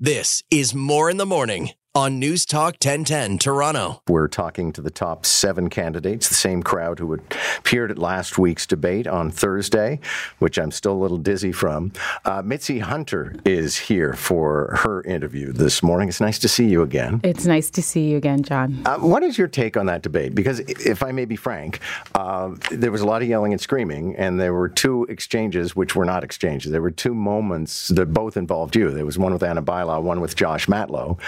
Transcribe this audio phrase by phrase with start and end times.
[0.00, 4.02] This is Moore in the Morning on News Talk 1010 Toronto.
[4.08, 8.66] We're talking to the top seven candidates, the same crowd who appeared at last week's
[8.66, 10.00] debate on Thursday,
[10.40, 11.92] which I'm still a little dizzy from.
[12.24, 16.08] Uh, Mitzie Hunter is here for her interview this morning.
[16.08, 17.20] It's nice to see you again.
[17.22, 18.82] It's nice to see you again, John.
[18.84, 20.34] Uh, what is your take on that debate?
[20.34, 21.78] Because if I may be frank,
[22.16, 25.94] uh, there was a lot of yelling and screaming, and there were two exchanges which
[25.94, 26.72] were not exchanges.
[26.72, 28.90] There were two moments that both involved you.
[28.90, 31.20] There was one with Ana Bailão, one with Josh Matlow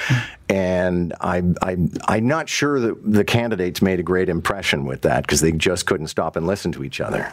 [0.57, 1.77] and I, I,
[2.09, 5.84] I'm not sure that the candidates made a great impression with that because they just
[5.84, 7.30] couldn't stop and listen to each other.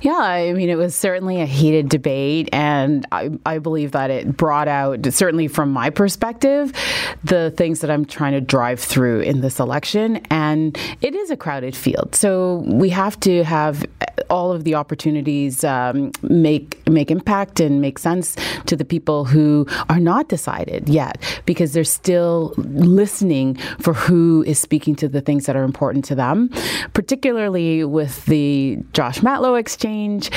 [0.00, 4.36] Yeah, I mean, it was certainly a heated debate, and I, I believe that it
[4.36, 6.72] brought out, certainly from my perspective,
[7.24, 10.18] the things that I'm trying to drive through in this election.
[10.30, 13.84] And it is a crowded field, so we have to have
[14.30, 19.66] all of the opportunities um, make make impact and make sense to the people who
[19.88, 25.46] are not decided yet, because they're still listening for who is speaking to the things
[25.46, 26.48] that are important to them,
[26.92, 30.30] particularly with the Josh Matlow exchange.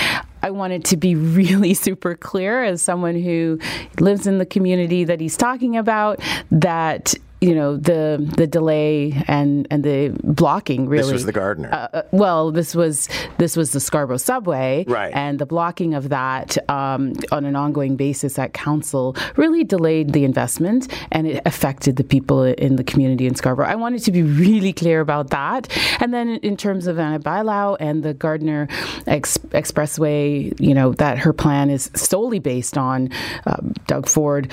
[0.43, 3.59] I wanted to be really super clear as someone who
[3.99, 6.19] lives in the community that he's talking about
[6.51, 11.71] that you know the the delay and and the blocking really this was the Gardiner
[11.71, 13.07] uh, uh, well this was
[13.37, 14.85] this was the Scarborough subway.
[14.87, 15.13] Right.
[15.13, 20.23] And the blocking of that um, on an ongoing basis at council really delayed the
[20.23, 23.67] investment and it affected the people in the community in Scarborough.
[23.67, 25.67] I wanted to be really clear about that.
[25.99, 28.67] And then in terms of Ana Bailão and the Gardiner
[29.05, 33.09] Ex- Expressway you know that her plan is solely based on
[33.45, 34.51] uh, Doug Ford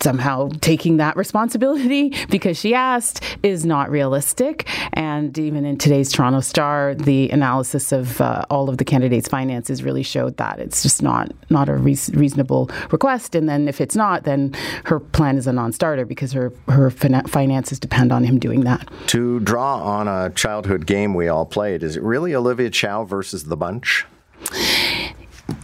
[0.00, 4.68] somehow taking that responsibility because she asked is not realistic.
[4.92, 9.82] And even in today's Toronto Star, the analysis of uh, all of the candidates' finances
[9.82, 13.34] really showed that it's just not not a re- reasonable request.
[13.34, 17.26] And then if it's not, then her plan is a non-starter because her her fin-
[17.26, 18.88] finances depend on him doing that.
[19.08, 23.44] To draw on a childhood game we all played, is it really Olivia Chow versus
[23.44, 24.06] the bunch?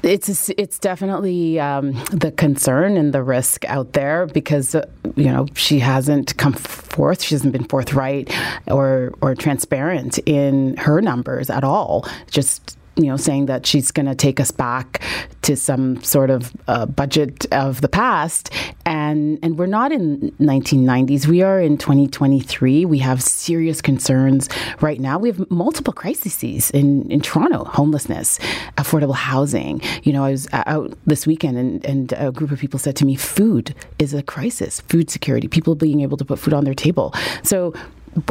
[0.02, 5.46] It's it's definitely um, the concern and the risk out there because uh, you know
[5.54, 8.34] she hasn't come forth, she hasn't been forthright
[8.66, 12.06] or or transparent in her numbers at all.
[12.30, 15.02] Just you know, saying that she's going to take us back
[15.42, 18.50] to some sort of uh, budget of the past,
[18.84, 21.26] and and we're not in 1990s.
[21.26, 22.84] We are in 2023.
[22.84, 24.48] We have serious concerns
[24.80, 25.18] right now.
[25.18, 28.38] We have multiple crises in in Toronto: homelessness,
[28.76, 29.80] affordable housing.
[30.02, 33.04] You know, I was out this weekend, and and a group of people said to
[33.04, 34.80] me, "Food is a crisis.
[34.82, 35.48] Food security.
[35.48, 37.72] People being able to put food on their table." So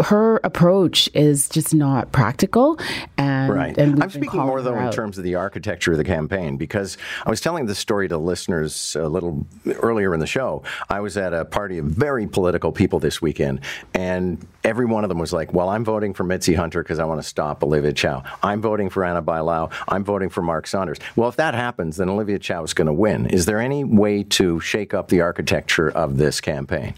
[0.05, 2.79] her approach is just not practical.
[3.17, 3.77] And, right.
[3.77, 7.29] And I'm speaking more though in terms of the architecture of the campaign because I
[7.29, 9.45] was telling this story to listeners a little
[9.81, 10.63] earlier in the show.
[10.89, 13.61] I was at a party of very political people this weekend,
[13.93, 17.05] and every one of them was like, "Well, I'm voting for Mitzie Hunter because I
[17.05, 18.23] want to stop Olivia Chow.
[18.43, 19.71] I'm voting for Ana Bailão.
[19.87, 22.93] I'm voting for Mark Saunders." Well, if that happens, then Olivia Chow is going to
[22.93, 23.27] win.
[23.27, 26.95] Is there any way to shake up the architecture of this campaign?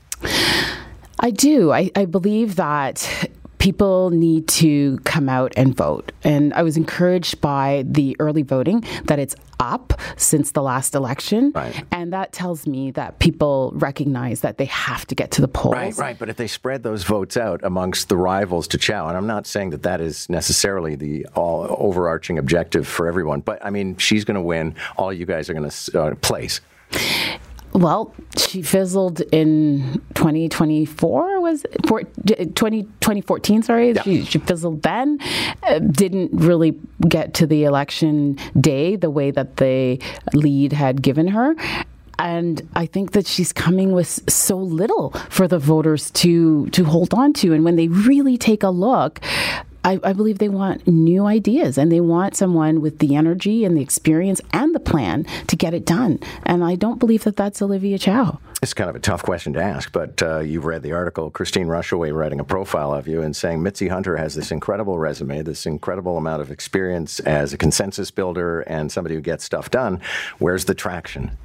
[1.22, 1.72] I do.
[1.72, 6.12] I, I believe that people need to come out and vote.
[6.24, 11.52] And I was encouraged by the early voting that it's up since the last election.
[11.54, 11.86] Right.
[11.92, 15.76] And that tells me that people recognize that they have to get to the polls.
[15.76, 16.18] Right, right.
[16.18, 19.46] But if they spread those votes out amongst the rivals to Chow, and I'm not
[19.46, 24.26] saying that that is necessarily the all overarching objective for everyone, but I mean, she's
[24.26, 24.74] going to win.
[24.98, 26.62] All you guys are going to uh, place.
[27.74, 31.88] Well, she fizzled in 2024, was it?
[31.88, 33.92] For, 20, 2014, sorry.
[33.92, 34.02] Yeah.
[34.04, 35.20] She, she, fizzled then.
[35.64, 36.78] Uh, didn't really
[37.08, 40.02] get to the election day the way that the
[40.34, 41.56] lead had given her
[42.22, 47.16] and I think that she's coming with so little for the voters to to hold
[47.16, 47.52] on to.
[47.52, 49.20] And when they really take a look,
[49.84, 53.75] I, I, believe they want new ideas and they want someone with the energy and
[53.75, 56.19] the experience and the plan to get it done.
[56.44, 58.40] And I don't believe that that's Olivia Chow.
[58.62, 61.66] It's kind of a tough question to ask, but uh, you've read the article, Christine
[61.66, 65.66] Rushaway writing a profile of you and saying Mitzie Hunter has this incredible resume, this
[65.66, 70.00] incredible amount of experience as a consensus builder and somebody who gets stuff done.
[70.38, 71.36] Where's the traction?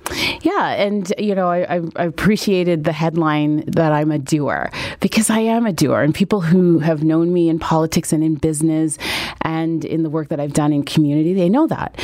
[0.42, 5.38] Yeah, and you know, I, I appreciated the headline that I'm a doer because I
[5.38, 8.98] am a doer, and people who have known me in politics and in business
[9.40, 11.98] and in the work that I've done in community, they know that.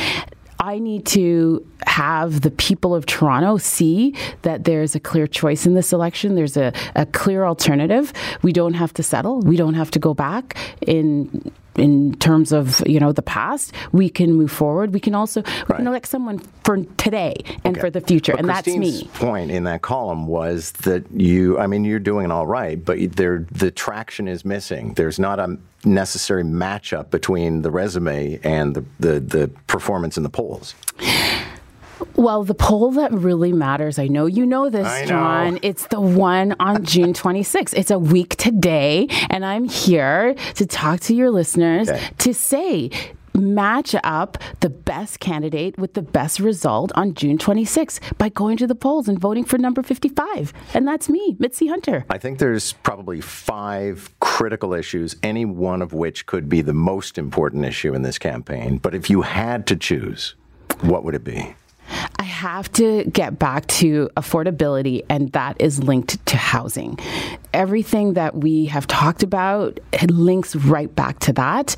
[0.59, 5.73] I need to have the people of Toronto see that there's a clear choice in
[5.73, 6.35] this election.
[6.35, 8.13] There's a, a clear alternative.
[8.43, 9.41] We don't have to settle.
[9.41, 14.09] We don't have to go back in in terms of you know the past, we
[14.09, 14.93] can move forward.
[14.93, 15.77] We can also we right.
[15.77, 17.81] can elect someone for today and okay.
[17.81, 19.27] for the future, but and Christine's that's me.
[19.27, 23.45] Point in that column was that you, I mean, you're doing all right, but there
[23.51, 24.93] the traction is missing.
[24.93, 30.29] There's not a necessary matchup between the resume and the, the, the performance in the
[30.29, 30.75] polls.
[32.15, 35.05] Well, the poll that really matters, I know you know this, know.
[35.05, 35.59] John.
[35.61, 37.73] It's the one on June 26th.
[37.75, 42.09] It's a week today, and I'm here to talk to your listeners okay.
[42.19, 42.91] to say,
[43.33, 48.67] match up the best candidate with the best result on June 26th by going to
[48.67, 50.53] the polls and voting for number 55.
[50.73, 52.05] And that's me, Mitzie Hunter.
[52.09, 57.17] I think there's probably five critical issues, any one of which could be the most
[57.17, 58.77] important issue in this campaign.
[58.77, 60.35] But if you had to choose,
[60.81, 61.55] what would it be?
[62.17, 66.99] I have to get back to affordability, and that is linked to housing.
[67.53, 69.79] Everything that we have talked about
[70.09, 71.75] links right back to that.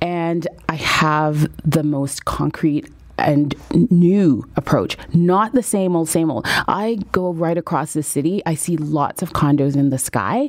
[0.00, 3.54] And I have the most concrete and
[3.90, 6.46] new approach, not the same old, same old.
[6.66, 8.42] I go right across the city.
[8.46, 10.48] I see lots of condos in the sky.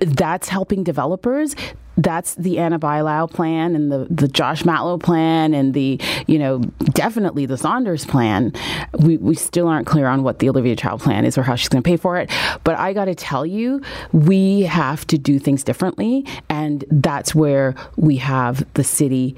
[0.00, 1.54] That's helping developers
[2.02, 6.58] that's the Ana Bailão plan and the, the Josh Matlow plan and the, you know,
[6.92, 8.52] definitely the Saunders plan.
[8.98, 11.68] We, we still aren't clear on what the Olivia Chow plan is or how she's
[11.68, 12.30] going to pay for it.
[12.64, 13.82] But I got to tell you,
[14.12, 16.26] we have to do things differently.
[16.48, 19.36] And that's where we have the city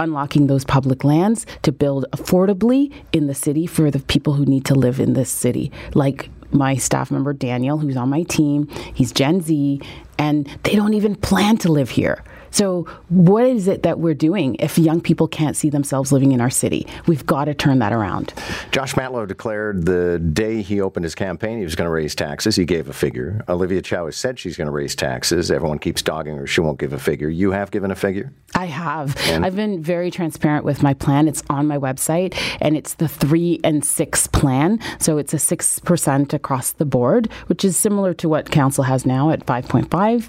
[0.00, 4.64] unlocking those public lands to build affordably in the city for the people who need
[4.64, 8.66] to live in this city, like my staff member Daniel, who's on my team.
[8.94, 9.80] He's Gen Z,
[10.18, 12.24] and they don't even plan to live here.
[12.50, 16.40] So, what is it that we're doing if young people can't see themselves living in
[16.40, 16.86] our city?
[17.06, 18.34] We've got to turn that around.
[18.72, 22.56] Josh Matlow declared the day he opened his campaign he was going to raise taxes.
[22.56, 23.44] He gave a figure.
[23.48, 25.50] Olivia Chow has said she's going to raise taxes.
[25.50, 26.46] Everyone keeps dogging her.
[26.46, 27.28] She won't give a figure.
[27.28, 28.32] You have given a figure?
[28.54, 29.16] I have.
[29.28, 29.46] And?
[29.46, 31.28] I've been very transparent with my plan.
[31.28, 34.80] It's on my website, and it's the three and six plan.
[34.98, 39.30] So, it's a 6% across the board, which is similar to what council has now
[39.30, 40.28] at 5.5.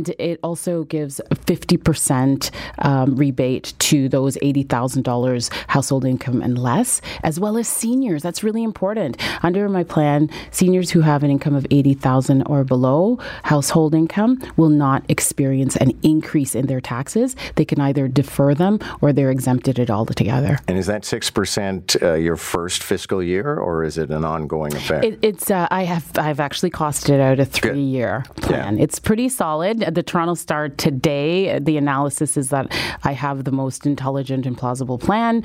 [0.00, 7.38] And it also gives 50% um, rebate to those $80,000 household income and less, as
[7.38, 8.22] well as seniors.
[8.22, 9.18] That's really important.
[9.42, 14.70] Under my plan, seniors who have an income of 80,000 or below household income will
[14.70, 17.36] not experience an increase in their taxes.
[17.56, 20.60] They can either defer them or they're exempted it altogether.
[20.66, 25.04] And is that 6% uh, your first fiscal year or is it an ongoing effect?
[25.04, 28.78] It, it's uh, I have I've actually costed out a 3-year plan.
[28.78, 28.84] Yeah.
[28.84, 29.89] It's pretty solid.
[29.90, 32.72] The Toronto Star today, the analysis is that
[33.04, 35.42] I have the most intelligent and plausible plan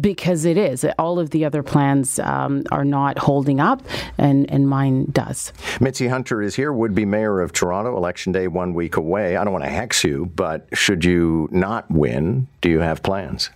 [0.00, 0.86] because it is.
[0.98, 3.82] All of the other plans um, are not holding up,
[4.18, 5.52] and, and mine does.
[5.80, 9.36] Mitzie Hunter is here, would be mayor of Toronto, election day one week away.
[9.36, 13.50] I don't want to hex you, but should you not win, do you have plans?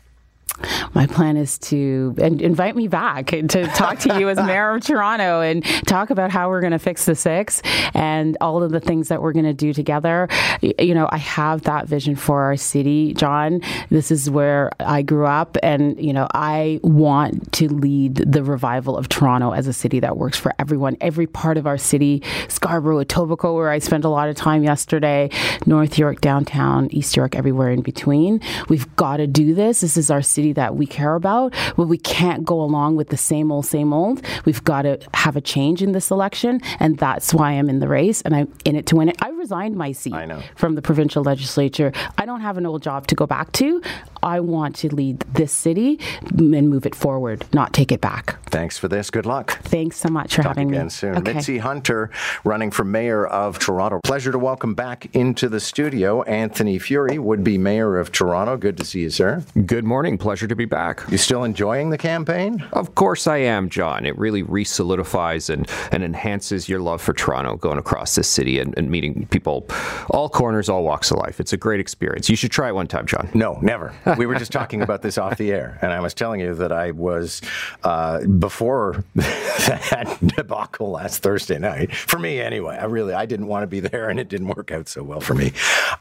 [0.95, 4.83] My plan is to and invite me back to talk to you as mayor of
[4.83, 7.62] Toronto and talk about how we're going to fix the six
[7.95, 10.29] and all of the things that we're going to do together.
[10.61, 13.61] You know, I have that vision for our city, John.
[13.91, 18.97] This is where I grew up, and you know, I want to lead the revival
[18.97, 23.05] of Toronto as a city that works for everyone, every part of our city, Scarborough,
[23.05, 25.31] Etobicoke, where I spent a lot of time yesterday,
[25.67, 28.41] North York, downtown, East York, everywhere in between.
[28.69, 29.81] We've got to do this.
[29.81, 33.17] This is our city that we care about, but we can't go along with the
[33.17, 34.23] same old, same old.
[34.44, 37.88] We've got to have a change in this election, and that's why I'm in the
[37.88, 39.16] race, and I'm in it to win it.
[39.21, 40.14] I resigned my seat
[40.57, 41.92] from the provincial legislature.
[42.16, 43.83] I don't have an old job to go back to.
[44.23, 45.99] I want to lead this city
[46.31, 48.37] and move it forward, not take it back.
[48.51, 49.11] Thanks for this.
[49.11, 49.59] Good luck.
[49.63, 50.91] Thanks so much for Talk having again me.
[50.91, 51.17] soon.
[51.19, 51.35] Okay.
[51.35, 52.11] Mitzie Hunter,
[52.45, 54.01] running for mayor of Toronto.
[54.05, 58.57] Pleasure to welcome back into the studio Anthony Furey, would be mayor of Toronto.
[58.57, 59.43] Good to see you, sir.
[59.67, 60.19] Good morning.
[60.19, 61.03] Pleasure to be back.
[61.11, 62.65] You still enjoying the campaign?
[62.73, 64.07] Of course I am, John.
[64.07, 68.77] It really re-solidifies and, and enhances your love for Toronto going across this city and,
[68.79, 69.67] and meeting people
[70.11, 71.41] all corners, all walks of life.
[71.41, 72.29] It's a great experience.
[72.29, 73.29] You should try it one time, John.
[73.35, 73.93] No, never.
[74.17, 76.73] We were just talking about this off the air, and I was telling you that
[76.73, 77.41] I was
[77.85, 81.95] uh, before that debacle last Thursday night.
[81.95, 84.71] For me, anyway, I really I didn't want to be there, and it didn't work
[84.73, 85.53] out so well for me.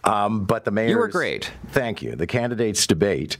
[0.03, 1.51] Um, but the mayor, you were great.
[1.69, 2.15] Thank you.
[2.15, 3.37] The candidates debate.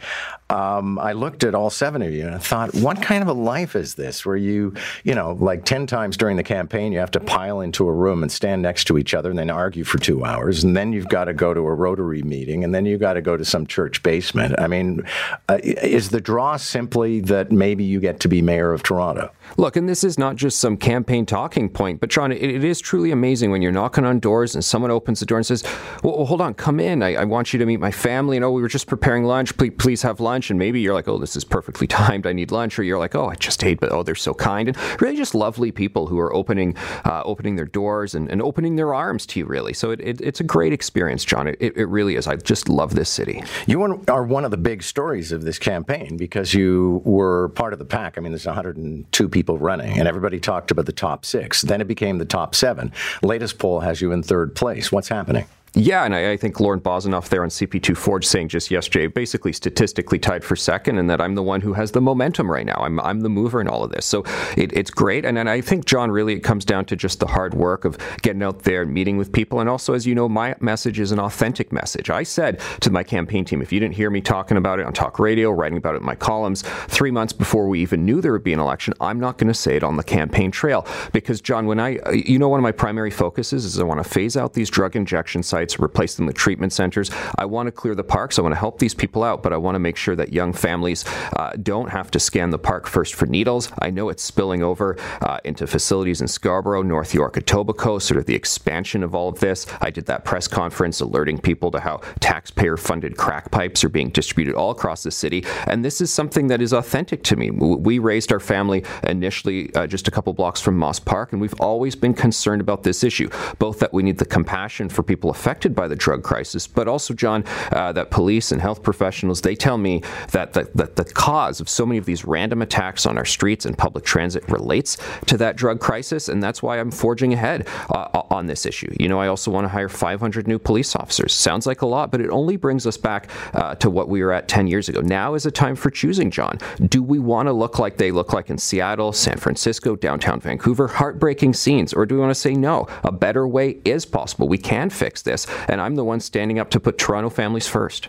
[0.50, 3.34] Um, I looked at all seven of you and I thought, what kind of a
[3.34, 7.12] life is this where you, you know, like 10 times during the campaign, you have
[7.12, 9.98] to pile into a room and stand next to each other and then argue for
[9.98, 10.64] two hours.
[10.64, 13.22] And then you've got to go to a Rotary meeting and then you've got to
[13.22, 14.57] go to some church basement.
[14.58, 15.06] I mean,
[15.50, 19.32] uh, is the draw simply that maybe you get to be mayor of Toronto?
[19.56, 22.80] Look, and this is not just some campaign talking point, but John, it, it is
[22.82, 25.64] truly amazing when you're knocking on doors and someone opens the door and says,
[26.04, 27.02] well, well hold on, come in.
[27.02, 28.38] I, I, want you to meet my family.
[28.38, 29.56] And oh, we were just preparing lunch.
[29.58, 30.50] Please, please have lunch.
[30.50, 32.28] And maybe you're like, oh, this is perfectly timed.
[32.28, 32.78] I need lunch.
[32.78, 34.68] Or you're like, oh, I just hate, but oh, they're so kind.
[34.68, 36.76] And really just lovely people who are opening
[37.06, 39.74] uh, opening their doors and, and opening their arms to you, really.
[39.74, 41.48] So it, it, it's a great experience, John.
[41.48, 42.28] It, it really is.
[42.28, 43.44] I just love this city.
[43.66, 47.80] You are one of the big stories of this campaign because you were part of
[47.80, 48.18] the pack.
[48.18, 51.62] I mean, there's 102 people running, and everybody talked about the top six.
[51.62, 52.92] Then it became the top seven.
[53.22, 54.92] Latest poll has you in third place.
[54.92, 55.46] What's happening?
[55.78, 60.18] Yeah, and I, I, think Lorne Bozinoff there on CP24 saying just yesterday, basically statistically
[60.18, 62.80] tied for second, and that I'm the one who has the momentum right now.
[62.82, 64.04] I'm, I'm the mover in all of this.
[64.04, 64.24] So
[64.58, 65.24] it, it's great.
[65.24, 68.00] And, and I think, John, really it comes down to just the hard work of
[68.24, 69.60] getting out there and meeting with people.
[69.60, 72.10] And also, as you know, my message is an authentic message.
[72.10, 74.94] I said to my campaign team, if you didn't hear me talking about it on
[74.94, 78.32] talk radio, writing about it in my columns three months before we even knew there
[78.32, 80.88] would be an election, I'm not going to say it on the campaign trail.
[81.14, 84.10] Because, John, when I, you know, one of my primary focuses is I want to
[84.10, 87.12] phase out these drug injection sites replace them with treatment centers.
[87.38, 88.40] I want to clear the parks.
[88.40, 90.54] I want to help these people out, but I want to make sure that young
[90.54, 91.06] families
[91.36, 93.72] uh, don't have to scan the park first for needles.
[93.80, 98.26] I know it's spilling over uh, into facilities in Scarborough, North York, Etobicoke, sort of
[98.26, 99.66] the expansion of all of this.
[99.82, 104.10] I did that press conference alerting people to how taxpayer funded crack pipes are being
[104.10, 105.46] distributed all across the city.
[105.66, 107.52] And this is something that is authentic to me.
[107.52, 111.60] We raised our family initially uh, just a couple blocks from Moss Park, and we've
[111.60, 115.47] always been concerned about this issue, both that we need the compassion for people affected
[115.48, 119.56] affected by the drug crisis, but also, John, uh, that police and health professionals, they
[119.56, 123.18] tell me that the, that the cause of so many of these random attacks on
[123.18, 127.32] our streets and public transit relates to that drug crisis, and that's why I'm forging
[127.32, 128.94] ahead uh, on this issue.
[129.00, 131.34] You know, I also want to hire 500 new police officers.
[131.34, 134.34] Sounds like a lot, but it only brings us back uh, to what we were
[134.34, 135.00] at 10 years ago.
[135.00, 136.58] Now is a time for choosing, John.
[136.90, 140.90] Do we want to look like they look like in Seattle, San Francisco, downtown Vancouver?
[140.90, 141.94] Heartbreaking scenes.
[141.94, 142.88] Or do we want to say no?
[143.06, 144.50] A better way is possible.
[144.50, 145.37] We can fix this
[145.68, 148.08] and I'm the one standing up to put Toronto families first.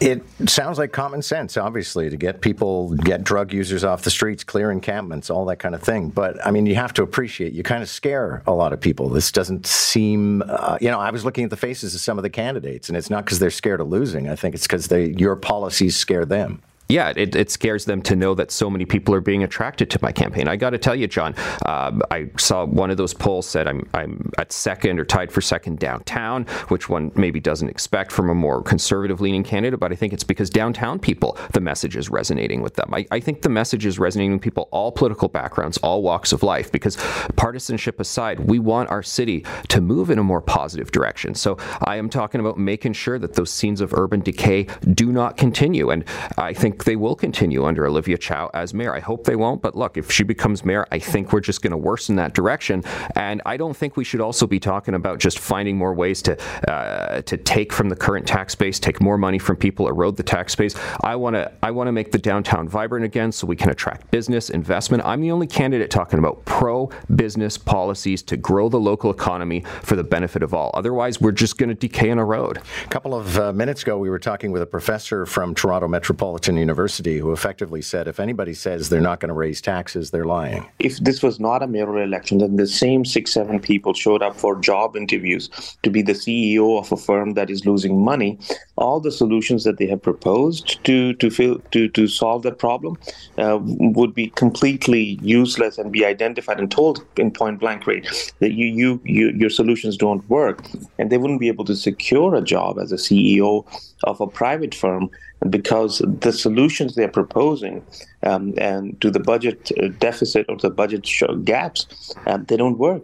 [0.00, 4.42] It sounds like common sense, obviously, to get people, get drug users off the streets,
[4.44, 6.08] clear encampments, all that kind of thing.
[6.08, 9.10] But I mean, you have to appreciate, you kind of scare a lot of people.
[9.10, 12.22] This doesn't seem, uh, you know, I was looking at the faces of some of
[12.22, 14.28] the candidates, and it's not because they're scared of losing.
[14.28, 18.34] I think it's because your policies scare them yeah, it, it, scares them to know
[18.34, 20.48] that so many people are being attracted to my campaign.
[20.48, 21.34] I got to tell you, John,
[21.66, 25.40] um, I saw one of those polls said I'm, I'm at second or tied for
[25.40, 29.94] second downtown, which one maybe doesn't expect from a more conservative leaning candidate, but I
[29.94, 32.92] think it's because downtown people, the message is resonating with them.
[32.92, 36.42] I, I think the message is resonating with people, all political backgrounds, all walks of
[36.42, 36.96] life, because
[37.36, 41.34] partisanship aside, we want our city to move in a more positive direction.
[41.34, 45.36] So I am talking about making sure that those scenes of urban decay do not
[45.36, 45.90] continue.
[45.90, 46.04] And
[46.38, 48.94] I think they will continue under Olivia Chow as mayor.
[48.94, 51.72] I hope they won't, but look, if she becomes mayor, I think we're just going
[51.72, 52.84] to worsen that direction.
[53.16, 56.36] And I don't think we should also be talking about just finding more ways to
[56.70, 60.22] uh, to take from the current tax base, take more money from people, erode the
[60.22, 60.74] tax base.
[61.02, 64.10] I want to I want to make the downtown vibrant again, so we can attract
[64.10, 65.04] business investment.
[65.04, 69.96] I'm the only candidate talking about pro business policies to grow the local economy for
[69.96, 70.70] the benefit of all.
[70.74, 72.58] Otherwise, we're just going to decay and erode.
[72.58, 76.56] A couple of uh, minutes ago, we were talking with a professor from Toronto Metropolitan
[76.56, 80.30] University University who effectively said if anybody says they're not going to raise taxes, they're
[80.38, 80.62] lying.
[80.78, 84.36] If this was not a mayoral election, then the same six, seven people showed up
[84.36, 85.50] for job interviews
[85.82, 88.38] to be the CEO of a firm that is losing money.
[88.80, 92.96] All the solutions that they have proposed to to fill, to to solve that problem
[93.38, 98.06] uh, would be completely useless and be identified and told in point blank rate
[98.40, 100.66] that you, you you your solutions don't work,
[100.98, 103.64] and they wouldn't be able to secure a job as a CEO
[104.04, 105.10] of a private firm
[105.48, 107.84] because the solutions they're proposing
[108.22, 111.08] um, and to the budget uh, deficit or the budget
[111.44, 113.02] gaps, um, they don't work.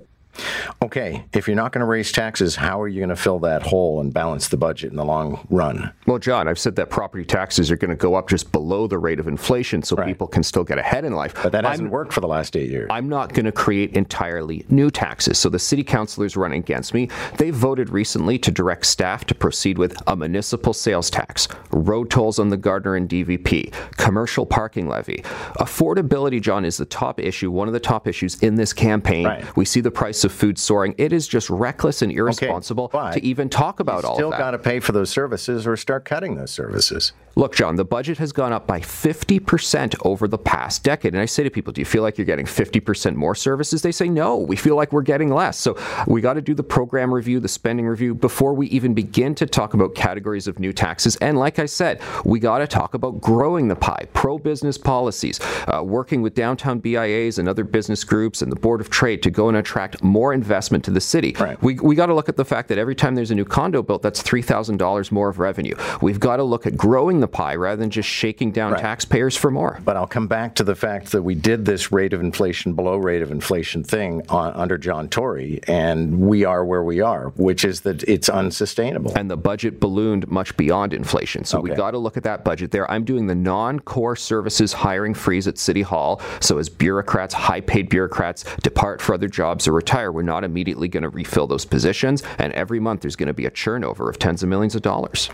[0.82, 3.62] Okay, if you're not going to raise taxes, how are you going to fill that
[3.62, 5.92] hole and balance the budget in the long run?
[6.06, 8.98] Well, John, I've said that property taxes are going to go up just below the
[8.98, 10.06] rate of inflation so right.
[10.06, 11.34] people can still get ahead in life.
[11.42, 12.88] But that hasn't I'm, worked for the last eight years.
[12.90, 15.38] I'm not going to create entirely new taxes.
[15.38, 19.78] So the city councilors running against me, they voted recently to direct staff to proceed
[19.78, 25.22] with a municipal sales tax, road tolls on the Gardiner and DVP, commercial parking levy.
[25.58, 29.26] Affordability, John, is the top issue, one of the top issues in this campaign.
[29.26, 29.56] Right.
[29.56, 30.94] We see the price of food soaring.
[30.98, 34.16] It is just reckless and irresponsible okay, to even talk about all.
[34.16, 37.12] Still got to pay for those services or start cutting those services.
[37.36, 41.12] Look, John, the budget has gone up by 50% over the past decade.
[41.12, 43.82] And I say to people, do you feel like you're getting 50% more services?
[43.82, 45.58] They say, no, we feel like we're getting less.
[45.58, 45.76] So
[46.06, 49.46] we got to do the program review, the spending review before we even begin to
[49.46, 51.16] talk about categories of new taxes.
[51.16, 55.38] And like I said, we got to talk about growing the pie, pro business policies,
[55.68, 59.30] uh, working with downtown BIAs and other business groups and the Board of Trade to
[59.30, 61.36] go and attract more investment to the city.
[61.38, 61.62] Right.
[61.62, 63.82] We, we got to look at the fact that every time there's a new condo
[63.82, 65.74] built, that's $3,000 more of revenue.
[66.00, 68.80] We've got to look at growing the pie rather than just shaking down Right.
[68.80, 69.78] taxpayers for more.
[69.84, 72.96] But I'll come back to the fact that we did this rate of inflation below
[72.96, 77.64] rate of inflation thing on, under John Tory, and we are where we are, which
[77.64, 79.12] is that it's unsustainable.
[79.16, 81.44] and the budget ballooned much beyond inflation.
[81.44, 81.76] So we Okay.
[81.76, 82.90] got to look at that budget there.
[82.90, 86.20] I'm doing the non-core services hiring freeze at City Hall.
[86.40, 91.02] So as bureaucrats, high-paid bureaucrats depart for other jobs or retire, we're not immediately going
[91.02, 92.22] to refill those positions.
[92.38, 95.30] And every month there's going to be a turnover of tens of millions of dollars.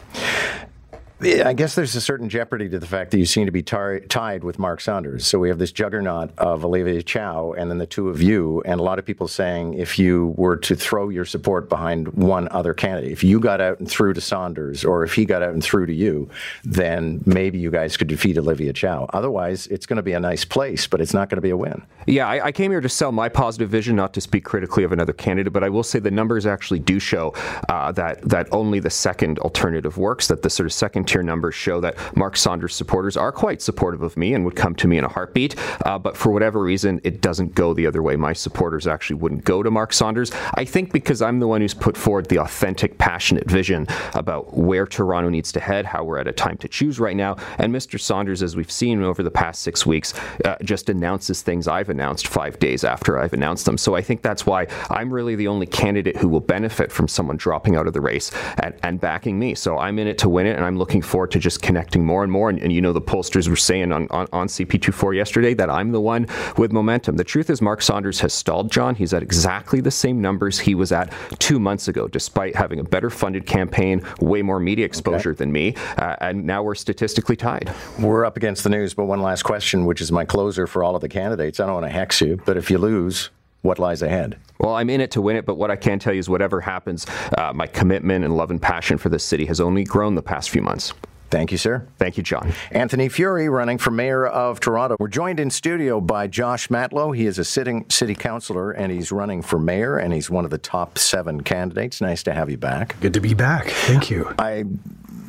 [1.24, 4.00] I guess there's a certain jeopardy to the fact that you seem to be tar-
[4.00, 5.26] tied with Mark Saunders.
[5.26, 8.80] So we have this juggernaut of Olivia Chow and then the two of you, and
[8.80, 12.74] a lot of people saying if you were to throw your support behind one other
[12.74, 15.62] candidate, if you got out and threw to Saunders, or if he got out and
[15.62, 16.28] threw to you,
[16.64, 19.06] then maybe you guys could defeat Olivia Chow.
[19.12, 21.56] Otherwise, it's going to be a nice place, but it's not going to be a
[21.56, 21.82] win.
[22.06, 24.92] Yeah, I, I came here to sell my positive vision, not to speak critically of
[24.92, 27.32] another candidate, but I will say the numbers actually do show
[27.68, 30.26] uh, that that only the second alternative works.
[30.26, 34.02] That the sort of second tier numbers show that Mark Saunders supporters are quite supportive
[34.02, 35.54] of me and would come to me in a heartbeat.
[35.84, 38.16] Uh, but for whatever reason, it doesn't go the other way.
[38.16, 40.32] My supporters actually wouldn't go to Mark Saunders.
[40.54, 44.86] I think because I'm the one who's put forward the authentic, passionate vision about where
[44.86, 47.36] Toronto needs to head, how we're at a time to choose right now.
[47.58, 48.00] And Mr.
[48.00, 50.14] Saunders, as we've seen over the past six weeks,
[50.44, 53.76] uh, just announces things I've announced five days after I've announced them.
[53.76, 57.36] So I think that's why I'm really the only candidate who will benefit from someone
[57.36, 58.30] dropping out of the race
[58.62, 59.54] and, and backing me.
[59.54, 62.22] So I'm in it to win it, and I'm looking forward to just connecting more
[62.22, 62.50] and more.
[62.50, 65.92] And, and you know, the pollsters were saying on, on, on CP24 yesterday that I'm
[65.92, 67.16] the one with momentum.
[67.16, 68.94] The truth is, Mark Saunders has stalled, John.
[68.94, 72.84] He's at exactly the same numbers he was at two months ago, despite having a
[72.84, 75.74] better funded campaign, way more media exposure than me.
[75.98, 77.72] Uh, and now we're statistically tied.
[77.98, 80.94] We're up against the news, but one last question, which is my closer for all
[80.94, 81.60] of the candidates.
[81.60, 83.30] I don't want to hex you, but if you lose,
[83.62, 84.38] what lies ahead?
[84.58, 86.60] Well, I'm in it to win it, but what I can tell you is whatever
[86.60, 87.06] happens,
[87.38, 90.50] uh, my commitment and love and passion for this city has only grown the past
[90.50, 90.92] few months.
[91.32, 91.88] Thank you, sir.
[91.96, 92.52] Thank you, John.
[92.72, 94.96] Anthony Furey running for mayor of Toronto.
[95.00, 97.16] We're joined in studio by Josh Matlow.
[97.16, 100.50] He is a sitting city councilor and he's running for mayor and he's one of
[100.50, 102.02] the top seven candidates.
[102.02, 103.00] Nice to have you back.
[103.00, 103.68] Good to be back.
[103.68, 104.30] Thank you.
[104.38, 104.64] I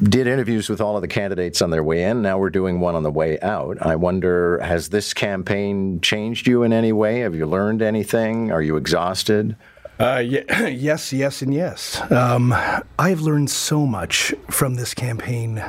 [0.03, 2.21] did interviews with all of the candidates on their way in.
[2.21, 3.77] Now we're doing one on the way out.
[3.81, 7.19] I wonder, has this campaign changed you in any way?
[7.19, 8.51] Have you learned anything?
[8.51, 9.55] Are you exhausted?
[10.01, 12.01] Uh, ye- yes, yes, and yes.
[12.11, 12.53] Um,
[12.99, 15.63] I've learned so much from this campaign.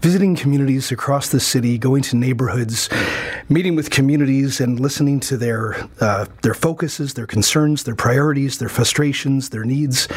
[0.00, 2.88] Visiting communities across the city, going to neighborhoods,
[3.48, 8.68] meeting with communities, and listening to their uh, their focuses, their concerns, their priorities, their
[8.68, 10.08] frustrations, their needs.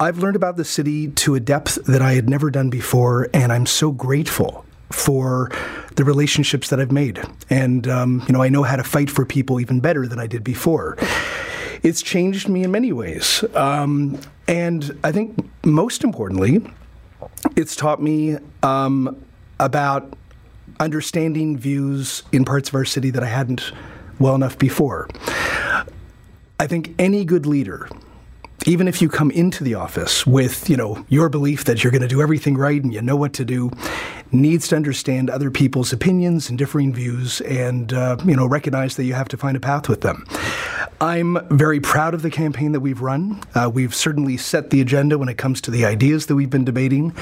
[0.00, 3.52] I've learned about the city to a depth that I had never done before, and
[3.52, 5.50] I'm so grateful for
[5.96, 7.20] the relationships that I've made.
[7.50, 10.26] And um, you know, I know how to fight for people even better than I
[10.26, 10.96] did before
[11.82, 13.44] it's changed me in many ways.
[13.54, 16.60] Um, and I think most importantly,
[17.56, 19.22] it's taught me um,
[19.60, 20.12] about
[20.80, 23.72] understanding views in parts of our city that I hadn't
[24.18, 25.08] well enough before.
[26.60, 27.88] I think any good leader,
[28.66, 32.02] even if you come into the office with, you know, your belief that you're going
[32.02, 33.70] to do everything right and you know what to do,
[34.32, 39.04] needs to understand other people's opinions and differing views and, uh, you know, recognize that
[39.04, 40.24] you have to find a path with them.
[41.00, 43.40] I'm very proud of the campaign that we've run.
[43.54, 46.64] Uh, we've certainly set the agenda when it comes to the ideas that we've been
[46.64, 47.14] debating.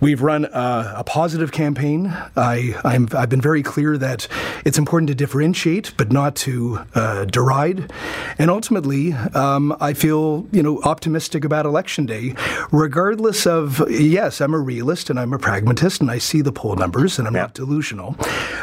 [0.00, 2.06] We've run a, a positive campaign.
[2.36, 4.28] I, I'm, I've been very clear that
[4.64, 7.90] it's important to differentiate, but not to uh, deride.
[8.38, 12.34] And ultimately, um, I feel you know optimistic about election day,
[12.72, 16.76] regardless of yes, I'm a realist and I'm a pragmatist, and I see the poll
[16.76, 18.16] numbers, and I'm not delusional.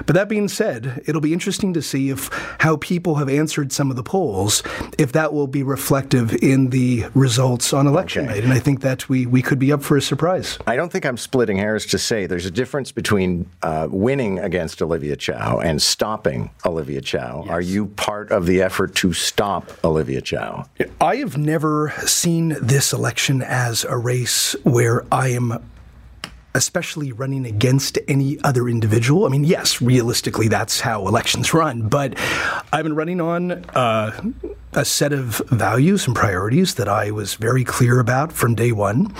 [0.05, 3.89] But that being said, it'll be interesting to see if how people have answered some
[3.89, 4.63] of the polls,
[4.97, 8.35] if that will be reflective in the results on election Okay.
[8.35, 8.43] night.
[8.43, 10.59] And I think that we we could be up for a surprise.
[10.67, 14.81] I don't think I'm splitting hairs to say there's a difference between uh, winning against
[14.81, 17.45] Olivia Chow and stopping Olivia Chow.
[17.49, 20.65] Are you part of the effort to stop Olivia Chow?
[21.01, 25.63] I have never seen this election as a race where I am
[26.55, 29.25] especially running against any other individual.
[29.25, 32.15] I mean, yes, realistically, that's how elections run, but
[32.71, 34.21] I've been running on uh,
[34.75, 39.13] a set of values and priorities that I was very clear about from day one.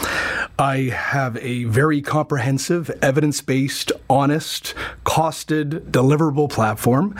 [0.58, 4.74] I have a very comprehensive, evidence based, honest,
[5.06, 7.16] costed, deliverable platform.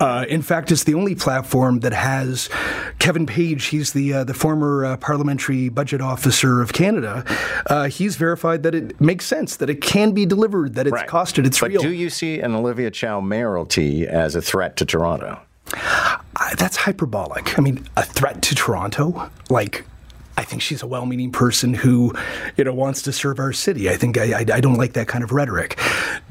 [0.00, 2.48] Uh, in fact, it's the only platform that has
[2.98, 7.24] Kevin Page, he's the, uh, the former uh, parliamentary budget officer of Canada.
[7.66, 11.08] Uh, he's verified that it makes sense, that it can be delivered, that it's right.
[11.08, 11.82] costed, it's but real.
[11.82, 15.40] do you see an Olivia Chow mayoralty as a threat to Toronto?
[16.56, 17.58] That's hyperbolic.
[17.58, 19.30] I mean, a threat to Toronto?
[19.50, 19.84] Like,
[20.36, 22.14] I think she's a well-meaning person who,
[22.56, 23.90] you know, wants to serve our city.
[23.90, 25.78] I think I, I, I, don't like that kind of rhetoric.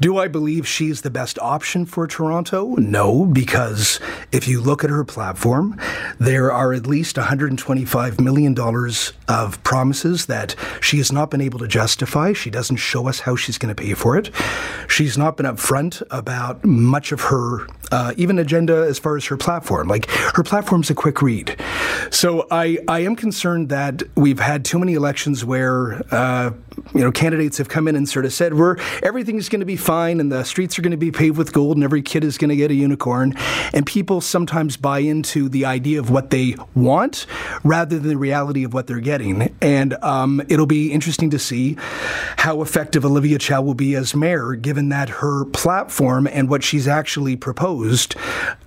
[0.00, 2.74] Do I believe she's the best option for Toronto?
[2.74, 4.00] No, because
[4.32, 5.80] if you look at her platform,
[6.18, 11.60] there are at least 125 million dollars of promises that she has not been able
[11.60, 12.32] to justify.
[12.32, 14.30] She doesn't show us how she's going to pay for it.
[14.88, 19.36] She's not been upfront about much of her uh, even agenda as far as her
[19.36, 19.86] platform.
[19.86, 21.56] Like her platform's a quick read.
[22.10, 26.50] So I I am concerned that we've had too many elections where uh,
[26.94, 29.76] you know candidates have come in and sort of said we're everything's going to be
[29.76, 32.38] fine and the streets are going to be paved with gold and every kid is
[32.38, 33.34] going to get a unicorn,
[33.72, 37.26] and people sometimes buy into the idea of what they want
[37.64, 39.54] rather than the reality of what they're getting.
[39.60, 41.76] And um, it'll be interesting to see
[42.38, 46.88] how effective Olivia Chow will be as mayor, given that her platform and what she's
[46.88, 48.14] actually proposed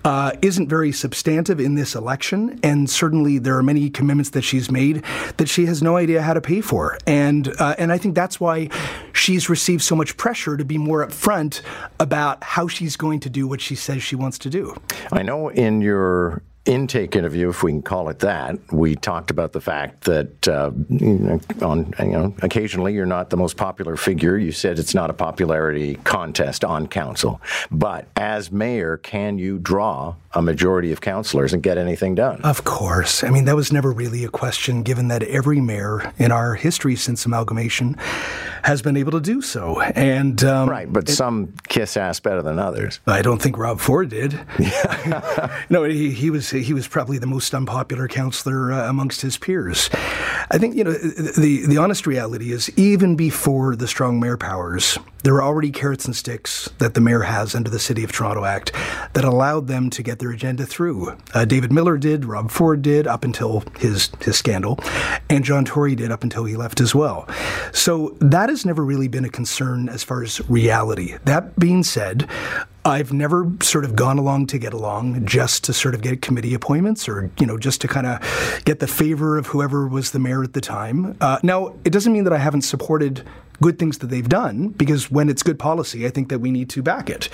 [0.04, 4.70] uh, isn't very substantive in this election, and certainly there are many commitments that she's
[4.70, 5.02] made
[5.36, 6.98] that she has no idea how to pay for.
[7.06, 8.68] And uh, and I think that's why
[9.12, 11.62] she's received so much pressure to be more upfront
[11.98, 14.74] about how she's going to do what she says she wants to do.
[15.12, 19.52] I know in your intake interview, if we can call it that, we talked about
[19.52, 20.70] the fact that uh,
[21.64, 24.36] on you know occasionally you're not the most popular figure.
[24.36, 30.14] You said it's not a popularity contest on council, but as mayor, can you draw
[30.32, 32.40] a majority of councillors and get anything done?
[32.42, 33.24] Of course.
[33.24, 36.96] I mean that was never really a question, given that every mayor in our history
[36.96, 37.96] since amalgamation
[38.66, 39.80] has been able to do so.
[39.80, 42.98] And um, right, but it, some kiss ass better than others.
[43.06, 44.32] I don't think Rob Ford did.
[45.70, 49.88] no, he, he was he was probably the most unpopular councilor uh, amongst his peers.
[50.50, 54.98] I think you know the the honest reality is even before the strong mayor powers,
[55.26, 58.44] there are already carrots and sticks that the mayor has under the City of Toronto
[58.44, 58.72] Act
[59.12, 61.18] that allowed them to get their agenda through.
[61.34, 64.78] Uh, David Miller did, Rob Ford did up until his his scandal,
[65.28, 67.28] and John Tory did up until he left as well.
[67.72, 71.16] So that has never really been a concern as far as reality.
[71.24, 72.30] That being said,
[72.86, 76.54] I've never sort of gone along to get along just to sort of get committee
[76.54, 80.20] appointments or, you know, just to kind of get the favor of whoever was the
[80.20, 81.16] mayor at the time.
[81.20, 83.24] Uh, now, it doesn't mean that I haven't supported
[83.60, 86.70] good things that they've done because when it's good policy, I think that we need
[86.70, 87.28] to back it.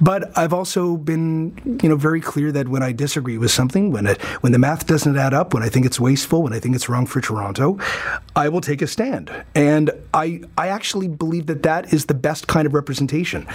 [0.00, 4.06] But I've also been, you know, very clear that when I disagree with something, when
[4.06, 6.74] it when the math doesn't add up, when I think it's wasteful, when I think
[6.74, 7.78] it's wrong for Toronto,
[8.36, 9.30] I will take a stand.
[9.54, 13.46] And I I actually believe that that is the best kind of representation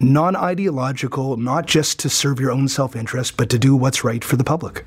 [0.00, 4.22] non ideological, not just to serve your own self interest, but to do what's right
[4.24, 4.84] for the public.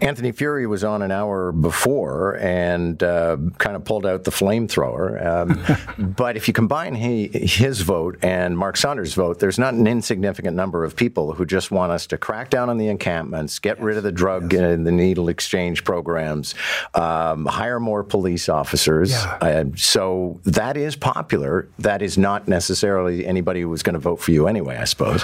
[0.00, 5.24] Anthony Furey was on an hour before and uh, kind of pulled out the flamethrower.
[5.24, 9.86] Um, but if you combine he, his vote and Mark Saunders' vote, there's not an
[9.86, 13.78] insignificant number of people who just want us to crack down on the encampments, get
[13.78, 13.84] yes.
[13.84, 14.62] rid of the drug yes.
[14.62, 16.54] and the needle exchange programs,
[16.94, 19.10] um, hire more police officers.
[19.10, 19.38] Yeah.
[19.40, 21.68] Uh, so that is popular.
[21.78, 25.22] That is not necessarily anybody who was going to vote for you anyway, I suppose.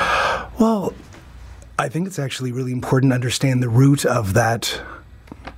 [0.58, 0.94] Well,
[1.78, 4.80] I think it's actually really important to understand the root of that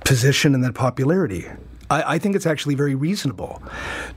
[0.05, 1.45] position and that popularity.
[1.89, 3.61] I, I think it's actually very reasonable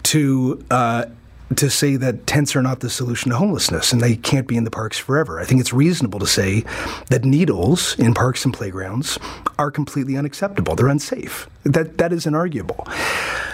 [0.04, 0.64] to.
[0.70, 1.06] Uh,
[1.54, 4.64] to say that tents are not the solution to homelessness and they can't be in
[4.64, 5.38] the parks forever.
[5.38, 6.64] I think it's reasonable to say
[7.08, 9.16] that needles in parks and playgrounds
[9.56, 10.74] are completely unacceptable.
[10.74, 11.48] They're unsafe.
[11.62, 12.84] That that is inarguable.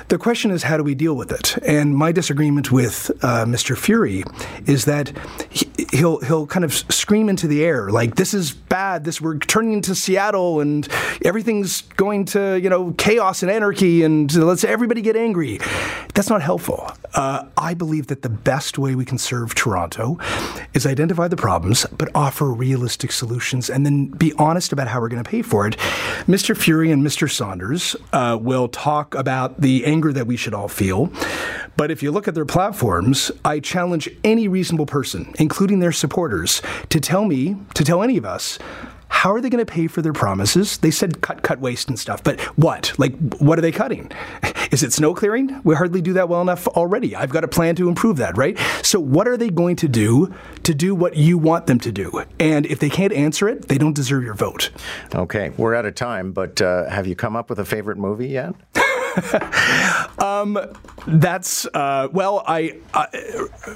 [0.08, 1.56] The question is, how do we deal with it?
[1.66, 3.76] And my disagreement with uh, Mr.
[3.76, 4.24] Furey
[4.68, 5.12] is that
[5.92, 9.04] he'll he'll kind of scream into the air like, "This is bad.
[9.04, 10.86] This we're turning into Seattle, and
[11.24, 15.58] everything's going to you know chaos and anarchy, and let's everybody get angry."
[16.14, 16.92] That's not helpful.
[17.14, 20.18] Uh, I believe that the best way we can serve Toronto
[20.74, 25.08] is identify the problems, but offer realistic solutions, and then be honest about how we're
[25.08, 25.76] going to pay for it.
[26.26, 26.54] Mr.
[26.54, 27.30] Furey and Mr.
[27.30, 31.12] Saunders uh, will talk about the anger anger that we should all feel.
[31.76, 36.62] But if you look at their platforms, I challenge any reasonable person, including their supporters,
[36.90, 38.58] to tell me, to tell any of us,
[39.12, 40.78] how are they going to pay for their promises?
[40.78, 42.92] They said cut, cut, waste and stuff, but what?
[42.98, 44.10] Like, what are they cutting?
[44.72, 45.60] Is it snow clearing?
[45.64, 47.14] We hardly do that well enough already.
[47.14, 48.58] I've got a plan to improve that, right?
[48.82, 52.24] So, what are they going to do to do what you want them to do?
[52.40, 54.70] And if they can't answer it, they don't deserve your vote.
[55.14, 58.28] Okay, we're out of time, but uh, have you come up with a favorite movie
[58.28, 58.54] yet?
[60.18, 60.58] um,
[61.06, 63.06] that's uh, well, I uh,